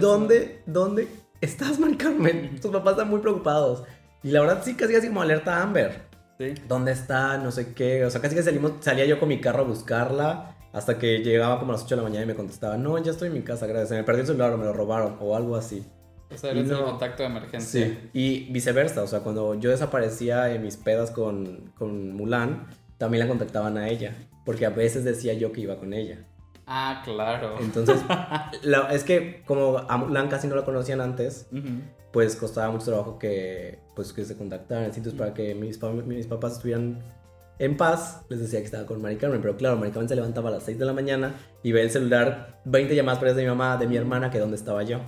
¿dónde, 0.00 0.62
dónde 0.66 1.08
estás, 1.40 1.78
Mari 1.78 1.96
Carmen? 1.96 2.60
Tus 2.60 2.70
papás 2.70 2.92
están 2.92 3.08
muy 3.08 3.20
preocupados. 3.20 3.84
Y 4.22 4.30
la 4.30 4.40
verdad 4.40 4.62
sí, 4.64 4.74
casi 4.74 4.94
así 4.94 5.08
como 5.08 5.22
alerta 5.22 5.62
Amber. 5.62 6.02
Sí. 6.38 6.54
¿Dónde 6.68 6.92
está? 6.92 7.38
No 7.38 7.50
sé 7.52 7.74
qué. 7.74 8.04
O 8.04 8.10
sea, 8.10 8.20
casi 8.20 8.34
que 8.34 8.42
salimos, 8.42 8.72
salía 8.80 9.04
yo 9.04 9.18
con 9.18 9.28
mi 9.28 9.40
carro 9.40 9.60
a 9.60 9.66
buscarla. 9.66 10.56
Hasta 10.72 10.98
que 10.98 11.18
llegaba 11.18 11.58
como 11.58 11.72
a 11.72 11.74
las 11.74 11.84
8 11.84 11.96
de 11.96 12.02
la 12.02 12.08
mañana 12.08 12.24
y 12.24 12.28
me 12.28 12.34
contestaba, 12.36 12.76
no, 12.76 12.96
ya 12.98 13.10
estoy 13.10 13.28
en 13.28 13.34
mi 13.34 13.42
casa, 13.42 13.66
gracias. 13.66 13.90
Me 13.90 14.04
perdí 14.04 14.20
el 14.20 14.26
celular 14.26 14.52
o 14.52 14.58
me 14.58 14.64
lo 14.64 14.72
robaron 14.72 15.16
o 15.20 15.34
algo 15.34 15.56
así. 15.56 15.84
O 16.32 16.38
sea, 16.38 16.52
eres 16.52 16.70
el 16.70 16.78
contacto 16.78 17.24
de 17.24 17.28
emergencia. 17.28 17.86
Sí, 17.86 18.10
y 18.12 18.52
viceversa. 18.52 19.02
O 19.02 19.06
sea, 19.08 19.20
cuando 19.20 19.54
yo 19.56 19.70
desaparecía 19.70 20.54
en 20.54 20.62
mis 20.62 20.76
pedas 20.76 21.10
con, 21.10 21.72
con 21.76 22.14
Mulan, 22.14 22.68
también 22.98 23.24
la 23.24 23.28
contactaban 23.28 23.76
a 23.78 23.88
ella. 23.88 24.14
Porque 24.44 24.64
a 24.64 24.70
veces 24.70 25.02
decía 25.04 25.34
yo 25.34 25.50
que 25.50 25.62
iba 25.62 25.76
con 25.76 25.92
ella. 25.92 26.24
Ah, 26.72 27.02
claro. 27.04 27.58
Entonces, 27.60 28.00
es 28.92 29.02
que 29.02 29.42
como 29.44 29.78
a 29.78 29.96
Mulan 29.96 30.28
casi 30.28 30.46
no 30.46 30.54
la 30.54 30.64
conocían 30.64 31.00
antes, 31.00 31.48
pues 32.12 32.36
costaba 32.36 32.70
mucho 32.70 32.86
trabajo 32.86 33.18
que, 33.18 33.80
pues, 33.96 34.12
que 34.12 34.24
se 34.24 34.36
contactaran. 34.36 34.84
Entonces, 34.84 35.14
para 35.14 35.34
que 35.34 35.56
mis, 35.56 35.82
mis 36.06 36.26
papás 36.28 36.52
estuvieran 36.52 37.02
en 37.58 37.76
paz, 37.76 38.22
les 38.28 38.38
decía 38.38 38.60
que 38.60 38.66
estaba 38.66 38.86
con 38.86 39.02
Mari 39.02 39.16
Carmen. 39.16 39.40
Pero 39.42 39.56
claro, 39.56 39.76
Mari 39.78 39.90
Carmen 39.90 40.08
se 40.08 40.14
levantaba 40.14 40.48
a 40.48 40.52
las 40.52 40.62
6 40.62 40.78
de 40.78 40.84
la 40.84 40.92
mañana 40.92 41.34
y 41.64 41.72
ve 41.72 41.82
el 41.82 41.90
celular 41.90 42.60
20 42.66 42.94
llamadas 42.94 43.18
para 43.18 43.34
de 43.34 43.42
mi 43.42 43.48
mamá, 43.48 43.76
de 43.76 43.88
mi 43.88 43.96
hermana, 43.96 44.30
que 44.30 44.38
dónde 44.38 44.56
estaba 44.56 44.84
yo. 44.84 45.00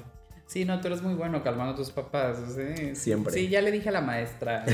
Sí, 0.46 0.64
no, 0.64 0.80
tú 0.80 0.88
eres 0.88 1.00
muy 1.00 1.14
bueno 1.14 1.44
calmando 1.44 1.74
a 1.74 1.76
tus 1.76 1.92
papás. 1.92 2.38
¿sí? 2.56 2.96
Siempre. 2.96 3.32
Sí, 3.32 3.48
ya 3.48 3.62
le 3.62 3.70
dije 3.70 3.88
a 3.88 3.92
la 3.92 4.00
maestra. 4.00 4.64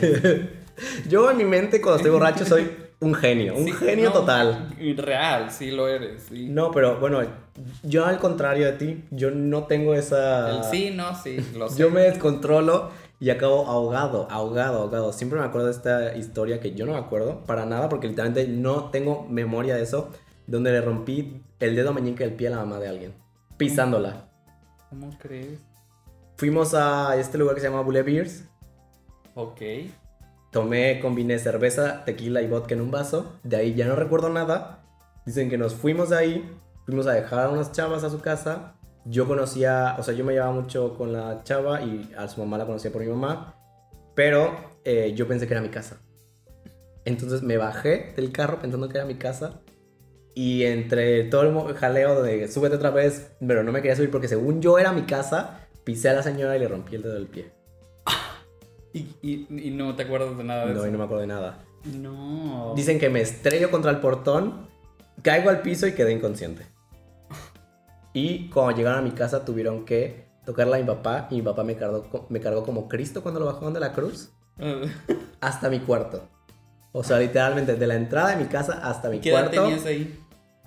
yo 1.08 1.30
en 1.30 1.36
mi 1.36 1.44
mente, 1.44 1.82
cuando 1.82 1.98
estoy 1.98 2.12
borracho, 2.12 2.46
soy 2.46 2.87
un 3.00 3.14
genio, 3.14 3.54
un 3.54 3.72
genio 3.72 4.12
total. 4.12 4.74
Real, 4.96 5.50
sí 5.50 5.70
lo 5.70 5.88
eres. 5.88 6.30
No, 6.32 6.70
pero 6.72 6.98
bueno, 6.98 7.20
yo 7.82 8.04
al 8.04 8.18
contrario 8.18 8.66
de 8.66 8.72
ti, 8.72 9.04
yo 9.10 9.30
no 9.30 9.64
tengo 9.64 9.94
esa... 9.94 10.50
El 10.50 10.64
sí, 10.64 10.90
no, 10.90 11.14
sí, 11.14 11.36
lo 11.56 11.68
sé. 11.68 11.78
Yo 11.78 11.90
me 11.90 12.02
descontrolo 12.02 12.90
y 13.20 13.30
acabo 13.30 13.66
ahogado, 13.66 14.26
ahogado, 14.30 14.80
ahogado. 14.80 15.12
Siempre 15.12 15.38
me 15.38 15.44
acuerdo 15.44 15.68
de 15.68 15.74
esta 15.74 16.16
historia 16.16 16.58
que 16.58 16.74
yo 16.74 16.86
no 16.86 16.92
me 16.92 16.98
acuerdo 16.98 17.44
para 17.46 17.66
nada 17.66 17.88
porque 17.88 18.08
literalmente 18.08 18.48
no 18.50 18.90
tengo 18.90 19.26
memoria 19.28 19.76
de 19.76 19.82
eso, 19.82 20.10
donde 20.46 20.72
le 20.72 20.80
rompí 20.80 21.42
el 21.60 21.76
dedo 21.76 21.92
meñique 21.92 22.24
del 22.24 22.34
pie 22.34 22.48
a 22.48 22.50
la 22.50 22.56
mamá 22.58 22.78
de 22.80 22.88
alguien, 22.88 23.14
pisándola. 23.56 24.28
¿Cómo 24.90 25.10
crees? 25.18 25.60
Fuimos 26.36 26.74
a 26.74 27.16
este 27.16 27.38
lugar 27.38 27.54
que 27.54 27.60
se 27.60 27.68
llama 27.68 27.82
Bule 27.82 28.02
Beers. 28.02 28.44
Ok 29.34 29.60
tomé, 30.50 31.00
combiné 31.00 31.38
cerveza, 31.38 32.04
tequila 32.04 32.42
y 32.42 32.48
vodka 32.48 32.74
en 32.74 32.80
un 32.80 32.90
vaso. 32.90 33.38
De 33.42 33.56
ahí 33.56 33.74
ya 33.74 33.86
no 33.86 33.96
recuerdo 33.96 34.28
nada. 34.28 34.84
Dicen 35.26 35.50
que 35.50 35.58
nos 35.58 35.74
fuimos 35.74 36.10
de 36.10 36.16
ahí, 36.16 36.58
fuimos 36.86 37.06
a 37.06 37.12
dejar 37.12 37.46
a 37.46 37.50
unas 37.50 37.72
chavas 37.72 38.04
a 38.04 38.10
su 38.10 38.20
casa. 38.20 38.74
Yo 39.04 39.26
conocía, 39.26 39.96
o 39.98 40.02
sea, 40.02 40.14
yo 40.14 40.24
me 40.24 40.32
llevaba 40.32 40.52
mucho 40.52 40.94
con 40.96 41.12
la 41.12 41.42
chava 41.44 41.82
y 41.82 42.12
a 42.16 42.28
su 42.28 42.40
mamá 42.40 42.58
la 42.58 42.66
conocía 42.66 42.92
por 42.92 43.02
mi 43.02 43.08
mamá. 43.08 43.54
Pero 44.14 44.54
eh, 44.84 45.12
yo 45.14 45.28
pensé 45.28 45.46
que 45.46 45.54
era 45.54 45.62
mi 45.62 45.68
casa. 45.68 46.00
Entonces 47.04 47.42
me 47.42 47.56
bajé 47.56 48.12
del 48.16 48.32
carro 48.32 48.58
pensando 48.60 48.88
que 48.88 48.98
era 48.98 49.06
mi 49.06 49.16
casa. 49.16 49.60
Y 50.34 50.64
entre 50.64 51.24
todo 51.24 51.68
el 51.68 51.74
jaleo 51.74 52.22
de 52.22 52.48
súbete 52.48 52.76
otra 52.76 52.90
vez, 52.90 53.32
pero 53.44 53.64
no 53.64 53.72
me 53.72 53.80
quería 53.80 53.96
subir 53.96 54.10
porque 54.10 54.28
según 54.28 54.62
yo 54.62 54.78
era 54.78 54.92
mi 54.92 55.02
casa, 55.02 55.68
pisé 55.84 56.10
a 56.10 56.12
la 56.12 56.22
señora 56.22 56.56
y 56.56 56.60
le 56.60 56.68
rompí 56.68 56.94
el 56.94 57.02
dedo 57.02 57.14
del 57.14 57.26
pie. 57.26 57.57
Y, 59.22 59.46
no 59.72 59.94
te 59.94 60.04
acuerdas 60.04 60.36
de 60.36 60.44
nada 60.44 60.66
de 60.66 60.72
eso. 60.72 60.82
No, 60.82 60.88
y 60.88 60.92
no 60.92 60.98
me 60.98 61.04
acuerdo 61.04 61.20
de 61.22 61.26
nada. 61.26 61.64
No. 61.84 62.72
Dicen 62.76 62.98
que 62.98 63.08
me 63.08 63.20
estrello 63.20 63.70
contra 63.70 63.90
el 63.90 63.98
portón, 63.98 64.68
caigo 65.22 65.50
al 65.50 65.62
piso 65.62 65.86
y 65.86 65.92
quedé 65.92 66.12
inconsciente. 66.12 66.66
Y 68.12 68.48
cuando 68.48 68.76
llegaron 68.76 69.00
a 69.00 69.02
mi 69.02 69.12
casa 69.12 69.44
tuvieron 69.44 69.84
que 69.84 70.26
tocarla 70.44 70.76
a 70.76 70.80
mi 70.80 70.86
papá 70.86 71.28
y 71.30 71.36
mi 71.36 71.42
papá 71.42 71.62
me 71.62 71.76
cargó, 71.76 72.26
me 72.30 72.40
cargó 72.40 72.64
como 72.64 72.88
Cristo 72.88 73.22
cuando 73.22 73.40
lo 73.40 73.46
bajaron 73.46 73.74
de 73.74 73.80
la 73.80 73.92
cruz 73.92 74.30
hasta 75.40 75.68
mi 75.68 75.80
cuarto. 75.80 76.28
O 76.92 77.04
sea, 77.04 77.18
literalmente 77.18 77.76
de 77.76 77.86
la 77.86 77.94
entrada 77.94 78.30
de 78.30 78.36
mi 78.36 78.46
casa 78.46 78.80
hasta 78.82 79.10
mi 79.10 79.20
¿Qué 79.20 79.30
cuarto. 79.30 79.50
¿Qué 79.50 79.56
edad 79.56 79.64
tenías 79.64 79.86
ahí? 79.86 80.18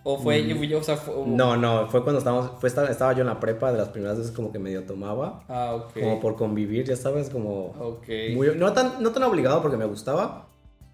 ¿O 0.03 0.17
fue, 0.17 0.47
yo, 0.67 0.79
o 0.79 0.83
sea, 0.83 0.97
fue- 0.97 1.13
No, 1.27 1.55
no, 1.57 1.87
fue 1.87 2.01
cuando 2.03 2.17
estábamos, 2.17 2.51
fue, 2.59 2.69
estaba, 2.69 2.87
estaba 2.89 3.13
yo 3.13 3.21
en 3.21 3.27
la 3.27 3.39
prepa, 3.39 3.71
de 3.71 3.77
las 3.77 3.89
primeras 3.89 4.17
veces 4.17 4.31
como 4.31 4.51
que 4.51 4.57
medio 4.57 4.83
tomaba, 4.83 5.43
Ah, 5.47 5.75
ok. 5.75 5.93
como 5.99 6.19
por 6.19 6.35
convivir, 6.35 6.85
ya 6.85 6.95
sabes, 6.95 7.29
como... 7.29 7.67
Ok. 7.79 8.07
muy- 8.33 8.55
no, 8.55 8.73
tan, 8.73 9.01
no 9.03 9.11
tan 9.11 9.21
obligado 9.23 9.61
porque 9.61 9.77
me 9.77 9.85
gustaba, 9.85 10.47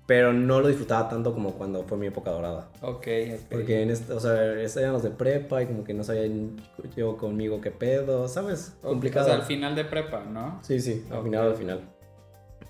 pero 0.07 0.33
no 0.33 0.59
lo 0.59 0.67
disfrutaba 0.67 1.07
tanto 1.09 1.33
como 1.33 1.51
cuando 1.53 1.83
fue 1.83 1.97
mi 1.97 2.07
época 2.07 2.31
dorada. 2.31 2.69
Ok, 2.81 3.07
ok. 3.33 3.39
Porque 3.49 3.81
en 3.81 3.91
este, 3.91 4.11
o 4.13 4.19
sea, 4.19 4.41
eran 4.53 4.91
los 4.93 5.03
de 5.03 5.09
prepa 5.11 5.61
y 5.61 5.67
como 5.67 5.83
que 5.85 5.93
no 5.93 6.03
sabían 6.03 6.57
yo 6.95 7.15
conmigo 7.17 7.61
qué 7.61 7.71
pedo, 7.71 8.27
¿sabes? 8.27 8.73
Ok, 8.81 8.89
Complicado. 8.89 9.25
O 9.25 9.29
sea, 9.29 9.35
al 9.39 9.43
final 9.43 9.75
de 9.75 9.85
prepa, 9.85 10.23
¿no? 10.25 10.59
Sí, 10.63 10.79
sí, 10.81 11.05
al 11.11 11.17
Ok. 11.19 11.23
final, 11.25 11.47
al 11.47 11.55
final. 11.55 11.81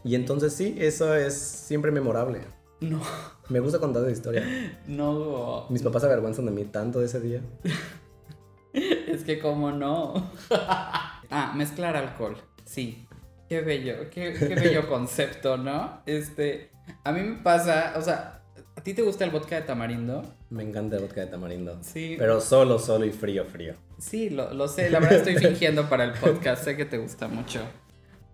Y 0.04 0.15
entonces 0.15 0.54
sí, 0.54 0.76
eso 0.80 1.13
es 1.15 1.34
siempre 1.36 1.91
memorable. 1.91 2.41
No, 2.79 3.01
Me 3.49 3.59
gusta 3.59 3.79
contar 3.79 4.03
esa 4.03 4.11
historia. 4.11 4.43
no. 4.87 5.65
Mis 5.69 5.81
papás 5.81 6.01
se 6.01 6.07
avergüenzan 6.07 6.45
de 6.45 6.51
mí 6.51 6.65
tanto 6.65 6.99
de 6.99 7.05
ese 7.05 7.19
día. 7.19 7.41
Es 8.73 9.23
que 9.23 9.39
como 9.39 9.71
no. 9.71 10.31
ah, 10.51 11.53
mezclar 11.55 11.95
alcohol. 11.95 12.37
Sí. 12.63 13.07
Qué 13.49 13.61
bello, 13.61 14.09
qué, 14.11 14.33
qué 14.33 14.53
bello 14.53 14.87
concepto, 14.87 15.57
¿no? 15.57 16.01
Este, 16.05 16.69
a 17.03 17.11
mí 17.11 17.21
me 17.21 17.41
pasa, 17.41 17.93
o 17.97 18.01
sea, 18.01 18.43
¿a 18.75 18.83
ti 18.83 18.93
te 18.93 19.01
gusta 19.01 19.23
el 19.23 19.31
vodka 19.31 19.55
de 19.55 19.61
tamarindo? 19.63 20.21
Me 20.51 20.61
encanta 20.61 20.97
el 20.97 21.03
vodka 21.03 21.21
de 21.21 21.27
tamarindo. 21.27 21.79
Sí. 21.81 22.15
Pero 22.19 22.39
solo, 22.39 22.77
solo 22.77 23.05
y 23.05 23.11
frío, 23.11 23.45
frío. 23.45 23.73
Sí, 23.97 24.29
lo, 24.29 24.53
lo 24.53 24.67
sé, 24.67 24.91
la 24.91 24.99
verdad 24.99 25.19
estoy 25.19 25.37
fingiendo 25.37 25.89
para 25.89 26.03
el 26.03 26.11
podcast, 26.11 26.63
sé 26.65 26.77
que 26.77 26.85
te 26.85 26.99
gusta 26.99 27.27
mucho. 27.27 27.61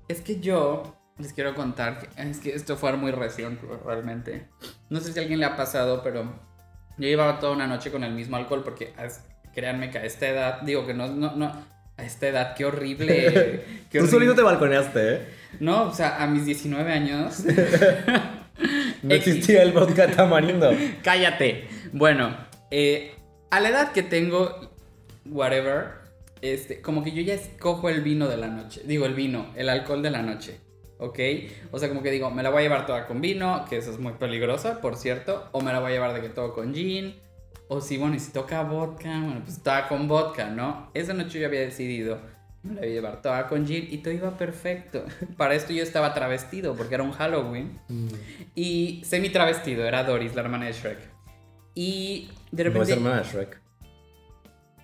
Es 0.10 0.20
que 0.20 0.42
yo 0.42 0.96
les 1.18 1.34
quiero 1.34 1.54
contar, 1.56 2.00
que- 2.00 2.30
es 2.30 2.40
que 2.40 2.54
esto 2.56 2.76
fue 2.78 2.96
muy 2.98 3.12
recién 3.12 3.60
realmente. 3.86 4.48
No 4.90 5.00
sé 5.00 5.14
si 5.14 5.20
a 5.20 5.22
alguien 5.22 5.40
le 5.40 5.46
ha 5.46 5.56
pasado, 5.56 6.02
pero 6.04 6.24
yo 6.98 7.08
llevaba 7.08 7.40
toda 7.40 7.54
una 7.54 7.68
noche 7.68 7.92
con 7.92 8.04
el 8.04 8.14
mismo 8.14 8.36
alcohol 8.38 8.62
porque 8.64 8.94
créanme 9.54 9.90
que 9.92 10.00
a 10.00 10.06
esta 10.06 10.28
edad, 10.28 10.62
digo 10.62 10.86
que 10.86 10.94
no, 10.94 11.08
no, 11.08 11.36
no, 11.36 11.66
a 11.98 12.04
esta 12.04 12.28
edad, 12.28 12.56
qué 12.56 12.66
horrible. 12.66 13.64
qué 13.90 14.00
Tú 14.00 14.08
solito 14.08 14.34
te 14.36 14.42
balconeaste, 14.42 15.14
¿eh? 15.14 15.28
No, 15.60 15.84
o 15.90 15.94
sea, 15.94 16.22
a 16.22 16.28
mis 16.28 16.46
19 16.46 16.92
años. 16.92 17.44
No 19.02 19.14
existía 19.16 19.64
el 19.64 19.74
vodka 19.74 20.08
tamarindo. 20.08 20.72
Cállate. 21.04 21.68
Bueno, 21.92 22.38
eh, 22.72 23.16
a 23.52 23.60
la 23.60 23.70
edad 23.70 23.92
que 23.92 24.04
tengo, 24.04 24.72
whatever, 25.26 25.88
este, 26.42 26.82
como 26.82 27.04
que 27.04 27.12
yo 27.12 27.22
ya 27.22 27.34
escojo 27.34 27.90
el 27.90 28.02
vino 28.02 28.30
de 28.30 28.38
la 28.38 28.48
noche. 28.48 28.82
Digo, 28.86 29.06
el 29.06 29.14
vino, 29.14 29.48
el 29.56 29.68
alcohol 29.70 30.02
de 30.02 30.12
la 30.12 30.22
noche. 30.22 30.60
¿Ok? 31.04 31.20
O 31.72 31.80
sea, 31.80 31.90
como 31.90 32.02
que 32.02 32.12
digo, 32.12 32.32
me 32.32 32.44
la 32.44 32.50
voy 32.50 32.60
a 32.60 32.64
llevar 32.64 32.86
toda 32.86 33.06
con 33.08 33.20
vino, 33.20 33.66
que 33.70 33.76
eso 33.78 33.92
es 33.92 34.00
muy 34.00 34.14
peligrosa, 34.14 34.80
por 34.80 34.96
cierto. 34.96 35.50
O 35.52 35.60
me 35.60 35.74
la 35.74 35.80
voy 35.80 35.92
a 35.92 35.96
llevar 35.96 36.14
de 36.14 36.22
que 36.22 36.30
todo 36.30 36.54
con 36.54 36.74
gin. 36.74 37.16
O 37.68 37.82
si, 37.82 37.98
bueno, 37.98 38.16
y 38.16 38.20
si 38.20 38.32
toca 38.32 38.64
vodka, 38.64 39.10
bueno, 39.10 39.42
pues 39.44 39.62
toda 39.62 39.90
con 39.90 40.08
vodka, 40.08 40.48
¿no? 40.50 40.90
Esa 40.94 41.14
noche 41.14 41.40
yo 41.42 41.48
había 41.48 41.60
decidido, 41.60 42.20
me 42.62 42.76
la 42.76 42.80
voy 42.82 42.90
a 42.90 42.94
llevar 42.94 43.22
toda 43.22 43.48
con 43.48 43.68
gin 43.68 43.86
y 43.92 43.98
todo 43.98 44.14
iba 44.14 44.38
perfecto. 44.38 45.04
Para 45.38 45.56
esto 45.56 45.74
yo 45.74 45.84
estaba 45.84 46.14
travestido, 46.14 46.74
porque 46.76 46.96
era 46.96 47.04
un 47.04 47.12
Halloween. 47.12 47.80
Y 48.56 49.02
semi 49.06 49.30
travestido, 49.30 49.86
era 49.86 50.06
Doris, 50.06 50.36
la 50.36 50.42
hermana 50.42 50.68
de 50.68 50.72
Shrek. 50.72 51.00
Y 51.76 52.30
de 52.52 52.64
No 52.64 52.70
repente. 52.70 52.92
es 52.92 52.98
hermana 52.98 53.18
de 53.22 53.24
Shrek. 53.30 53.62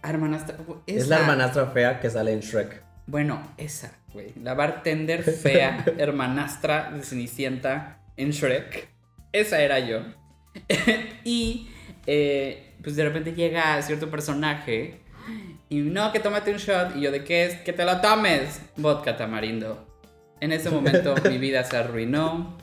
Hermanastra. 0.04 0.58
Es 0.88 1.08
la 1.08 1.20
hermanastra 1.20 1.68
fea 1.68 2.00
que 2.00 2.10
sale 2.10 2.34
en 2.34 2.40
Shrek. 2.40 2.82
Bueno, 3.06 3.42
esa, 3.58 3.99
güey. 4.14 4.34
La 4.44 4.54
bartender 4.54 5.24
fea, 5.24 5.86
hermanastra 5.98 6.92
de 6.92 7.04
Cenicienta 7.04 8.02
en 8.18 8.32
Shrek. 8.32 8.90
Esa 9.32 9.62
era 9.62 9.80
yo. 9.80 10.00
y 11.24 11.70
eh, 12.08 12.74
pues 12.84 12.96
de 12.96 13.04
repente 13.04 13.34
llega 13.34 13.82
cierto 13.82 14.10
personaje 14.10 15.00
y 15.70 15.78
no, 15.82 16.12
que 16.12 16.20
tómate 16.20 16.52
un 16.52 16.58
shot. 16.58 16.96
Y 16.96 17.02
yo, 17.02 17.12
¿de 17.12 17.24
qué 17.24 17.46
es? 17.46 17.56
Que 17.58 17.74
te 17.74 17.86
lo 17.86 18.02
tomes. 18.02 18.62
Vodka 18.78 19.16
tamarindo. 19.18 19.86
En 20.42 20.52
ese 20.52 20.70
momento 20.70 21.14
mi 21.30 21.38
vida 21.38 21.64
se 21.64 21.78
arruinó. 21.78 22.58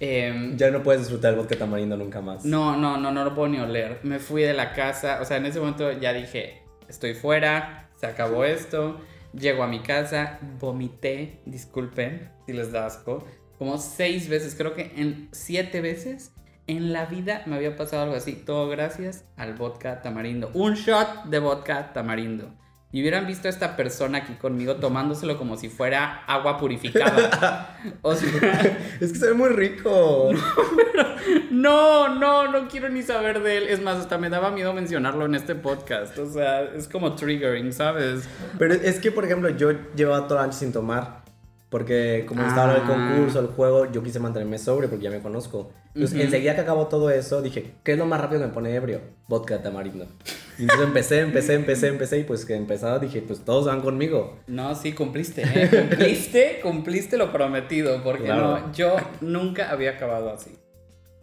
Em, 0.00 0.56
Ya 0.56 0.70
no 0.70 0.82
puedes 0.82 1.02
disfrutar 1.02 1.32
el 1.32 1.38
vodka 1.38 1.56
tamarindo 1.56 1.96
nunca 1.96 2.20
más. 2.20 2.44
no, 2.44 2.76
no, 2.76 2.96
no, 2.96 3.12
no 3.12 3.24
lo 3.24 3.34
puedo 3.34 3.48
ni 3.48 3.58
oler. 3.58 4.00
Me 4.02 4.18
fui 4.18 4.42
de 4.42 4.52
la 4.54 4.72
casa, 4.72 5.20
o 5.22 5.24
sea, 5.24 5.36
en 5.36 5.46
ese 5.46 5.60
momento 5.60 5.92
ya 5.92 6.12
dije, 6.12 6.62
estoy 6.88 7.14
fuera, 7.14 7.88
se 7.96 8.06
acabó 8.06 8.44
esto. 8.44 9.00
Llego 9.38 9.62
a 9.62 9.66
mi 9.66 9.80
casa, 9.80 10.38
vomité, 10.58 11.40
disculpen 11.44 12.30
si 12.46 12.52
les 12.52 12.72
da 12.72 12.86
asco, 12.86 13.24
como 13.58 13.78
seis 13.78 14.28
veces, 14.28 14.54
creo 14.54 14.74
que 14.74 14.92
en 14.96 15.28
siete 15.32 15.80
veces 15.80 16.32
en 16.66 16.92
la 16.92 17.06
vida 17.06 17.42
me 17.46 17.56
había 17.56 17.76
pasado 17.76 18.02
algo 18.02 18.14
así. 18.14 18.32
Todo 18.34 18.68
gracias 18.68 19.24
al 19.36 19.54
vodka 19.54 20.02
tamarindo. 20.02 20.50
Un 20.54 20.74
shot 20.74 21.26
de 21.26 21.38
vodka 21.38 21.92
tamarindo. 21.92 22.52
Y 22.92 23.00
hubieran 23.00 23.26
visto 23.26 23.48
a 23.48 23.50
esta 23.50 23.76
persona 23.76 24.18
aquí 24.18 24.34
conmigo 24.34 24.76
tomándoselo 24.76 25.36
como 25.36 25.56
si 25.56 25.68
fuera 25.68 26.24
agua 26.26 26.56
purificada. 26.56 27.76
O 28.02 28.14
sea, 28.14 28.78
Es 29.00 29.12
que 29.12 29.18
se 29.18 29.26
ve 29.26 29.34
muy 29.34 29.50
rico. 29.50 30.30
no, 31.50 32.08
no, 32.14 32.50
no 32.50 32.68
quiero 32.68 32.88
ni 32.88 33.02
saber 33.02 33.42
de 33.42 33.58
él. 33.58 33.64
Es 33.68 33.82
más, 33.82 33.98
hasta 33.98 34.18
me 34.18 34.30
daba 34.30 34.50
miedo 34.50 34.72
mencionarlo 34.72 35.26
en 35.26 35.34
este 35.34 35.54
podcast. 35.54 36.16
O 36.18 36.30
sea, 36.30 36.62
es 36.62 36.88
como 36.88 37.14
triggering, 37.14 37.72
¿sabes? 37.72 38.28
Pero 38.58 38.74
es 38.74 39.00
que, 39.00 39.10
por 39.10 39.24
ejemplo, 39.24 39.50
yo 39.50 39.72
llevaba 39.94 40.26
toda 40.26 40.42
la 40.42 40.46
noche 40.46 40.60
sin 40.60 40.72
tomar. 40.72 41.25
Porque 41.68 42.24
como 42.28 42.46
estaba 42.46 42.76
el 42.76 42.82
Ah. 42.82 42.86
concurso, 42.86 43.40
el 43.40 43.48
juego, 43.48 43.90
yo 43.90 44.02
quise 44.02 44.20
mantenerme 44.20 44.56
sobrio 44.58 44.88
porque 44.88 45.04
ya 45.04 45.10
me 45.10 45.20
conozco. 45.20 45.72
Entonces, 45.88 46.12
Ujú. 46.14 46.24
enseguida 46.24 46.54
que 46.54 46.60
acabó 46.60 46.86
todo 46.86 47.10
eso, 47.10 47.42
dije, 47.42 47.72
¿qué 47.82 47.92
es 47.92 47.98
lo 47.98 48.06
más 48.06 48.20
rápido 48.20 48.40
que 48.42 48.46
me 48.46 48.52
pone 48.52 48.72
ebrio? 48.74 49.00
Vodka 49.28 49.60
tamarindo. 49.62 50.06
Y 50.58 50.62
entonces 50.62 50.86
empecé, 50.86 51.20
empecé, 51.20 51.54
empecé, 51.54 51.88
empecé. 51.88 52.18
Y 52.20 52.24
pues 52.24 52.44
que 52.44 52.54
empezaba 52.54 52.98
dije, 53.00 53.20
pues 53.20 53.40
todos 53.44 53.66
van 53.66 53.80
conmigo. 53.80 54.38
No, 54.46 54.74
sí, 54.76 54.92
cumpliste, 54.92 55.42
¿eh? 55.42 55.68
Cumpliste, 55.68 56.60
cumpliste 56.62 57.16
lo 57.16 57.32
prometido. 57.32 58.00
Porque 58.04 58.24
Claro. 58.26 58.60
no, 58.60 58.72
yo 58.72 58.94
nunca 59.20 59.70
había 59.70 59.90
acabado 59.92 60.30
así. 60.30 60.56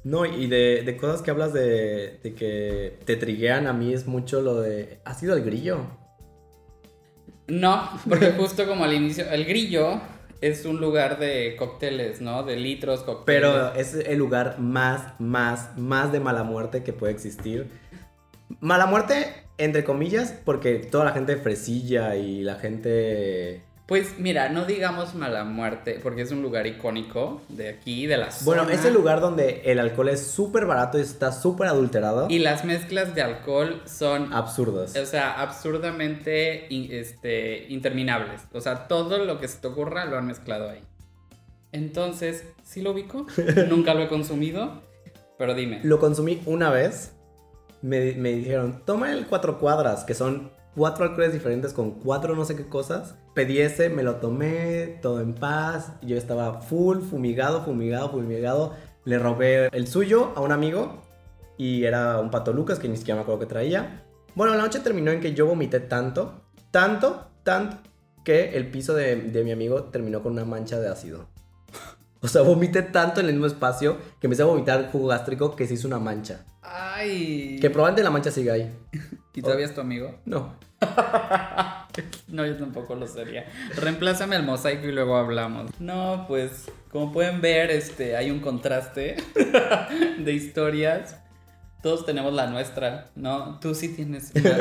No, 0.04 0.26
y 0.26 0.48
de, 0.48 0.84
de 0.84 0.98
cosas 0.98 1.22
que 1.22 1.32
hablas 1.32 1.54
de, 1.54 2.20
de 2.22 2.34
que 2.36 2.98
te 3.06 3.16
triguean 3.16 3.68
a 3.68 3.74
mí 3.74 3.94
es 3.94 4.06
mucho 4.08 4.42
lo 4.42 4.60
de... 4.60 5.00
¿Ha 5.06 5.14
sido 5.14 5.36
el 5.38 5.44
grillo? 5.46 5.78
No, 7.48 7.90
porque 8.08 8.32
justo 8.32 8.66
como 8.68 8.84
al 8.84 8.94
inicio, 8.94 9.30
el 9.30 9.46
grillo 9.46 10.02
es 10.44 10.66
un 10.66 10.82
lugar 10.82 11.20
de 11.20 11.56
cócteles, 11.58 12.20
¿no? 12.20 12.44
De 12.44 12.58
litros, 12.58 13.00
cócteles. 13.04 13.26
Pero 13.26 13.74
es 13.76 13.94
el 13.94 14.20
lugar 14.20 14.60
más, 14.60 15.18
más, 15.18 15.78
más 15.78 16.12
de 16.12 16.20
mala 16.20 16.44
muerte 16.44 16.84
que 16.84 16.92
puede 16.92 17.14
existir. 17.14 17.70
Mala 18.60 18.86
muerte, 18.86 19.34
entre 19.58 19.86
comillas, 19.86 20.34
porque 20.44 20.80
toda 20.80 21.06
la 21.06 21.12
gente 21.14 21.38
fresilla 21.38 22.18
y 22.18 22.44
la 22.44 22.56
gente... 22.56 23.64
Pues 23.86 24.18
mira, 24.18 24.48
no 24.48 24.64
digamos 24.64 25.14
mala 25.14 25.44
muerte, 25.44 26.00
porque 26.02 26.22
es 26.22 26.32
un 26.32 26.42
lugar 26.42 26.66
icónico 26.68 27.42
de 27.50 27.68
aquí, 27.68 28.08
de 28.08 28.16
la 28.16 28.32
zona. 28.32 28.46
Bueno, 28.64 28.70
es 28.72 28.86
el 28.86 28.94
lugar 28.94 29.20
donde 29.20 29.62
el 29.66 29.78
alcohol 29.78 30.08
es 30.08 30.26
súper 30.26 30.66
barato 30.66 30.98
y 30.98 31.02
está 31.02 31.34
súper 31.34 31.68
adulterado. 31.68 32.28
Y 32.30 32.40
las 32.40 32.64
mezclas 32.64 33.14
de 33.14 33.22
alcohol 33.22 33.82
son, 33.86 34.32
Absurdos. 34.32 34.96
o 34.96 35.06
sea, 35.06 35.34
absurdamente 35.42 36.68
este, 36.98 37.66
interminables. 37.68 38.42
O 38.54 38.62
sea, 38.62 38.88
todo 38.88 39.26
lo 39.26 39.38
que 39.42 39.50
se 39.50 39.58
te 39.58 39.68
ocurra 39.68 40.06
lo 40.06 40.18
han 40.18 40.28
mezclado 40.28 40.70
ahí. 40.70 40.82
Entonces, 41.74 42.46
¿sí 42.64 42.82
lo 42.82 42.92
ubico? 42.92 43.26
Nunca 43.68 43.94
lo 43.94 44.04
he 44.04 44.08
consumido, 44.08 44.82
pero 45.38 45.56
dime. 45.56 45.82
Lo 45.84 46.00
consumí 46.00 46.42
una 46.46 46.70
vez. 46.70 47.12
Me, 47.82 48.14
me 48.14 48.32
dijeron, 48.32 48.82
toma 48.86 49.12
el 49.12 49.28
cuatro 49.28 49.60
cuadras, 49.60 50.06
que 50.06 50.14
son 50.14 50.52
cuatro 50.74 51.04
alcoholes 51.04 51.34
diferentes 51.34 51.74
con 51.74 51.92
cuatro 51.92 52.34
no 52.34 52.46
sé 52.46 52.56
qué 52.56 52.66
cosas. 52.66 53.16
Pedí 53.34 53.60
ese, 53.60 53.90
me 53.90 54.04
lo 54.04 54.18
tomé, 54.18 55.00
todo 55.02 55.22
en 55.22 55.34
paz. 55.34 55.94
Yo 56.02 56.18
estaba 56.18 56.62
full, 56.62 57.00
fumigado, 57.02 57.64
fumigado, 57.64 58.12
fumigado. 58.12 58.74
Le 59.06 59.18
robé 59.18 59.68
el 59.72 59.88
suyo 59.88 60.34
a 60.36 60.42
un 60.42 60.52
amigo 60.52 61.02
y 61.58 61.86
era 61.86 62.20
un 62.20 62.30
pato 62.30 62.54
Lucas 62.54 62.80
que 62.80 62.88
ni 62.88 62.98
siquiera 62.98 63.16
me 63.16 63.22
acuerdo 63.24 63.40
que 63.40 63.48
traía. 63.48 64.04
Bueno, 64.36 64.54
la 64.56 64.62
noche 64.62 64.80
terminó 64.80 65.12
en 65.12 65.20
que 65.20 65.34
yo 65.34 65.48
vomité 65.48 65.80
tanto, 65.80 66.42
tanto, 66.72 67.28
tanto, 67.44 67.78
que 68.24 68.56
el 68.56 68.70
piso 68.70 68.94
de, 68.94 69.16
de 69.16 69.44
mi 69.44 69.52
amigo 69.52 69.86
terminó 69.86 70.22
con 70.22 70.34
una 70.34 70.46
mancha 70.46 70.80
de 70.80 70.90
ácido. 70.90 71.28
O 72.22 72.28
sea, 72.28 72.42
vomité 72.42 72.84
tanto 72.84 73.20
en 73.20 73.26
el 73.28 73.34
mismo 73.34 73.48
espacio 73.48 73.98
que 74.22 74.28
empecé 74.28 74.44
a 74.44 74.46
vomitar 74.46 74.90
jugo 74.92 75.08
gástrico 75.08 75.56
que 75.56 75.68
se 75.68 75.74
hizo 75.74 75.88
una 75.88 76.00
mancha. 76.00 76.46
Ay. 76.62 77.58
Que 77.60 77.70
probablemente 77.70 78.04
la 78.04 78.12
mancha 78.12 78.32
sigue 78.32 78.52
ahí. 78.52 78.74
¿Y 79.34 79.42
todavía 79.42 79.66
es 79.66 79.76
tu 79.76 79.82
amigo? 79.82 80.20
No. 80.26 80.56
No, 82.28 82.46
yo 82.46 82.56
tampoco 82.58 82.96
lo 82.96 83.08
sería. 83.08 83.46
Reemplázame 83.76 84.36
el 84.36 84.44
mosaico 84.44 84.88
y 84.88 84.92
luego 84.92 85.16
hablamos. 85.18 85.70
No, 85.80 86.26
pues, 86.28 86.66
como 86.90 87.12
pueden 87.12 87.42
ver, 87.42 87.70
este, 87.72 88.16
hay 88.18 88.32
un 88.32 88.40
contraste 88.40 89.18
de 90.18 90.34
historias. 90.34 91.18
Todos 91.82 92.06
tenemos 92.06 92.34
la 92.34 92.48
nuestra, 92.48 93.10
¿no? 93.16 93.60
Tú 93.60 93.76
sí 93.76 93.90
tienes 93.94 94.32
una- 94.34 94.58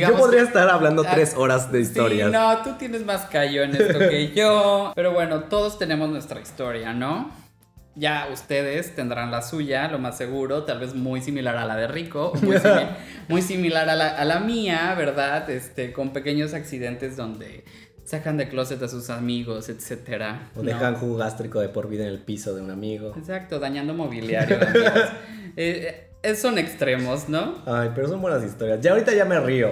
yo 0.08 0.16
podría 0.16 0.42
estar 0.42 0.68
hablando 0.70 1.04
Ah, 1.06 1.10
tres 1.12 1.34
horas 1.36 1.70
de 1.70 1.80
historias. 1.82 2.28
Sí, 2.28 2.32
no, 2.32 2.62
tú 2.62 2.70
tienes 2.78 3.04
más 3.04 3.26
callo 3.26 3.62
en 3.64 3.76
esto 3.76 3.98
que 3.98 4.32
yo. 4.34 4.92
Pero 4.96 5.12
bueno, 5.12 5.40
todos 5.44 5.78
tenemos 5.78 6.08
nuestra 6.08 6.40
historia, 6.40 6.94
¿no? 6.94 7.30
Ya 7.96 8.28
ustedes 8.32 8.94
tendrán 8.96 9.30
la 9.30 9.40
suya, 9.42 9.88
lo 9.88 9.98
más 10.00 10.16
seguro, 10.18 10.64
tal 10.64 10.80
vez 10.80 10.94
muy 10.94 11.20
similar 11.22 11.56
a 11.56 11.64
la 11.64 11.76
de 11.76 11.86
Rico, 11.86 12.32
muy, 12.42 12.56
simi- 12.56 12.88
muy 13.28 13.40
similar 13.42 13.88
a 13.88 13.94
la, 13.94 14.08
a 14.08 14.24
la 14.24 14.40
mía, 14.40 14.94
¿verdad? 14.98 15.48
Este, 15.48 15.92
con 15.92 16.12
pequeños 16.12 16.54
accidentes 16.54 17.16
donde 17.16 17.64
sacan 18.04 18.36
de 18.36 18.48
closet 18.48 18.82
a 18.82 18.88
sus 18.88 19.10
amigos, 19.10 19.68
etcétera. 19.68 20.50
O 20.56 20.58
¿no? 20.58 20.64
dejan 20.64 20.96
jugo 20.96 21.16
gástrico 21.18 21.60
de 21.60 21.68
por 21.68 21.88
vida 21.88 22.02
en 22.02 22.10
el 22.10 22.18
piso 22.18 22.54
de 22.54 22.62
un 22.62 22.70
amigo. 22.70 23.14
Exacto, 23.16 23.58
dañando 23.58 23.94
mobiliario. 23.94 24.58
Eh, 25.56 26.08
eh, 26.24 26.34
son 26.34 26.58
extremos, 26.58 27.28
¿no? 27.28 27.62
Ay, 27.64 27.90
pero 27.94 28.08
son 28.08 28.20
buenas 28.20 28.42
historias. 28.42 28.80
Ya 28.80 28.90
ahorita 28.90 29.14
ya 29.14 29.24
me 29.24 29.38
río. 29.38 29.70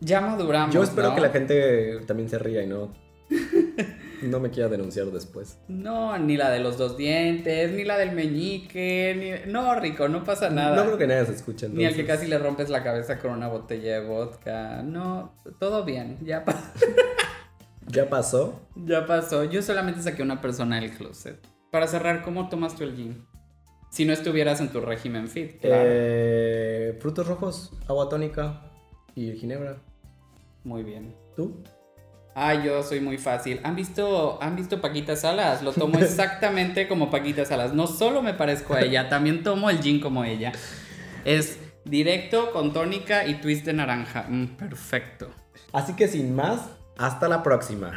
Ya 0.00 0.20
maduramos. 0.20 0.74
Yo 0.74 0.82
espero 0.82 1.08
¿no? 1.08 1.14
que 1.14 1.22
la 1.22 1.30
gente 1.30 2.00
también 2.06 2.28
se 2.28 2.38
ría 2.38 2.62
y 2.62 2.66
no, 2.66 2.92
no 4.22 4.40
me 4.40 4.50
quiera 4.50 4.68
denunciar 4.68 5.06
después. 5.06 5.58
No, 5.68 6.16
ni 6.18 6.36
la 6.36 6.50
de 6.50 6.60
los 6.60 6.78
dos 6.78 6.96
dientes, 6.96 7.72
ni 7.72 7.84
la 7.84 7.98
del 7.98 8.12
meñique, 8.12 9.42
ni... 9.46 9.52
No, 9.52 9.74
Rico, 9.78 10.08
no 10.08 10.24
pasa 10.24 10.50
nada. 10.50 10.76
No 10.76 10.84
creo 10.84 10.98
que 10.98 11.06
nadie 11.06 11.26
se 11.26 11.32
escuche 11.32 11.68
Ni 11.68 11.84
al 11.84 11.90
entonces. 11.92 11.96
que 11.96 12.06
casi 12.06 12.26
le 12.26 12.38
rompes 12.38 12.68
la 12.70 12.82
cabeza 12.82 13.18
con 13.18 13.32
una 13.32 13.48
botella 13.48 14.00
de 14.00 14.06
vodka. 14.06 14.82
No, 14.82 15.34
todo 15.58 15.84
bien, 15.84 16.18
ya, 16.22 16.44
pa- 16.44 16.72
Ya 17.88 18.08
pasó. 18.10 18.60
ya 18.74 19.06
pasó. 19.06 19.44
Yo 19.44 19.62
solamente 19.62 20.02
saqué 20.02 20.22
una 20.22 20.40
persona 20.40 20.80
del 20.80 20.90
closet. 20.90 21.38
Para 21.70 21.86
cerrar, 21.86 22.22
¿cómo 22.22 22.48
tomas 22.48 22.74
tú 22.74 22.82
el 22.84 22.96
gin? 22.96 23.24
Si 23.90 24.04
no 24.04 24.12
estuvieras 24.12 24.60
en 24.60 24.68
tu 24.70 24.80
régimen 24.80 25.28
fit, 25.28 25.60
claro. 25.60 25.84
Eh, 25.86 26.98
frutos 27.00 27.26
rojos, 27.28 27.72
agua 27.88 28.08
tónica 28.08 28.70
y 29.14 29.32
ginebra. 29.32 29.76
Muy 30.64 30.82
bien. 30.82 31.14
¿Tú? 31.36 31.62
Ah, 32.38 32.52
yo 32.52 32.82
soy 32.82 33.00
muy 33.00 33.16
fácil. 33.16 33.60
¿Han 33.64 33.74
visto, 33.74 34.38
¿Han 34.42 34.56
visto 34.56 34.82
Paquita 34.82 35.16
Salas? 35.16 35.62
Lo 35.62 35.72
tomo 35.72 35.98
exactamente 36.00 36.86
como 36.86 37.10
Paquita 37.10 37.46
Salas. 37.46 37.72
No 37.72 37.86
solo 37.86 38.20
me 38.20 38.34
parezco 38.34 38.74
a 38.74 38.82
ella, 38.82 39.08
también 39.08 39.42
tomo 39.42 39.70
el 39.70 39.80
gin 39.80 40.00
como 40.00 40.22
ella. 40.22 40.52
Es 41.24 41.58
directo 41.86 42.52
con 42.52 42.74
tónica 42.74 43.26
y 43.26 43.40
twist 43.40 43.64
de 43.64 43.72
naranja. 43.72 44.26
Mm, 44.28 44.58
perfecto. 44.58 45.30
Así 45.72 45.94
que 45.94 46.08
sin 46.08 46.36
más, 46.36 46.60
hasta 46.98 47.26
la 47.26 47.42
próxima. 47.42 47.90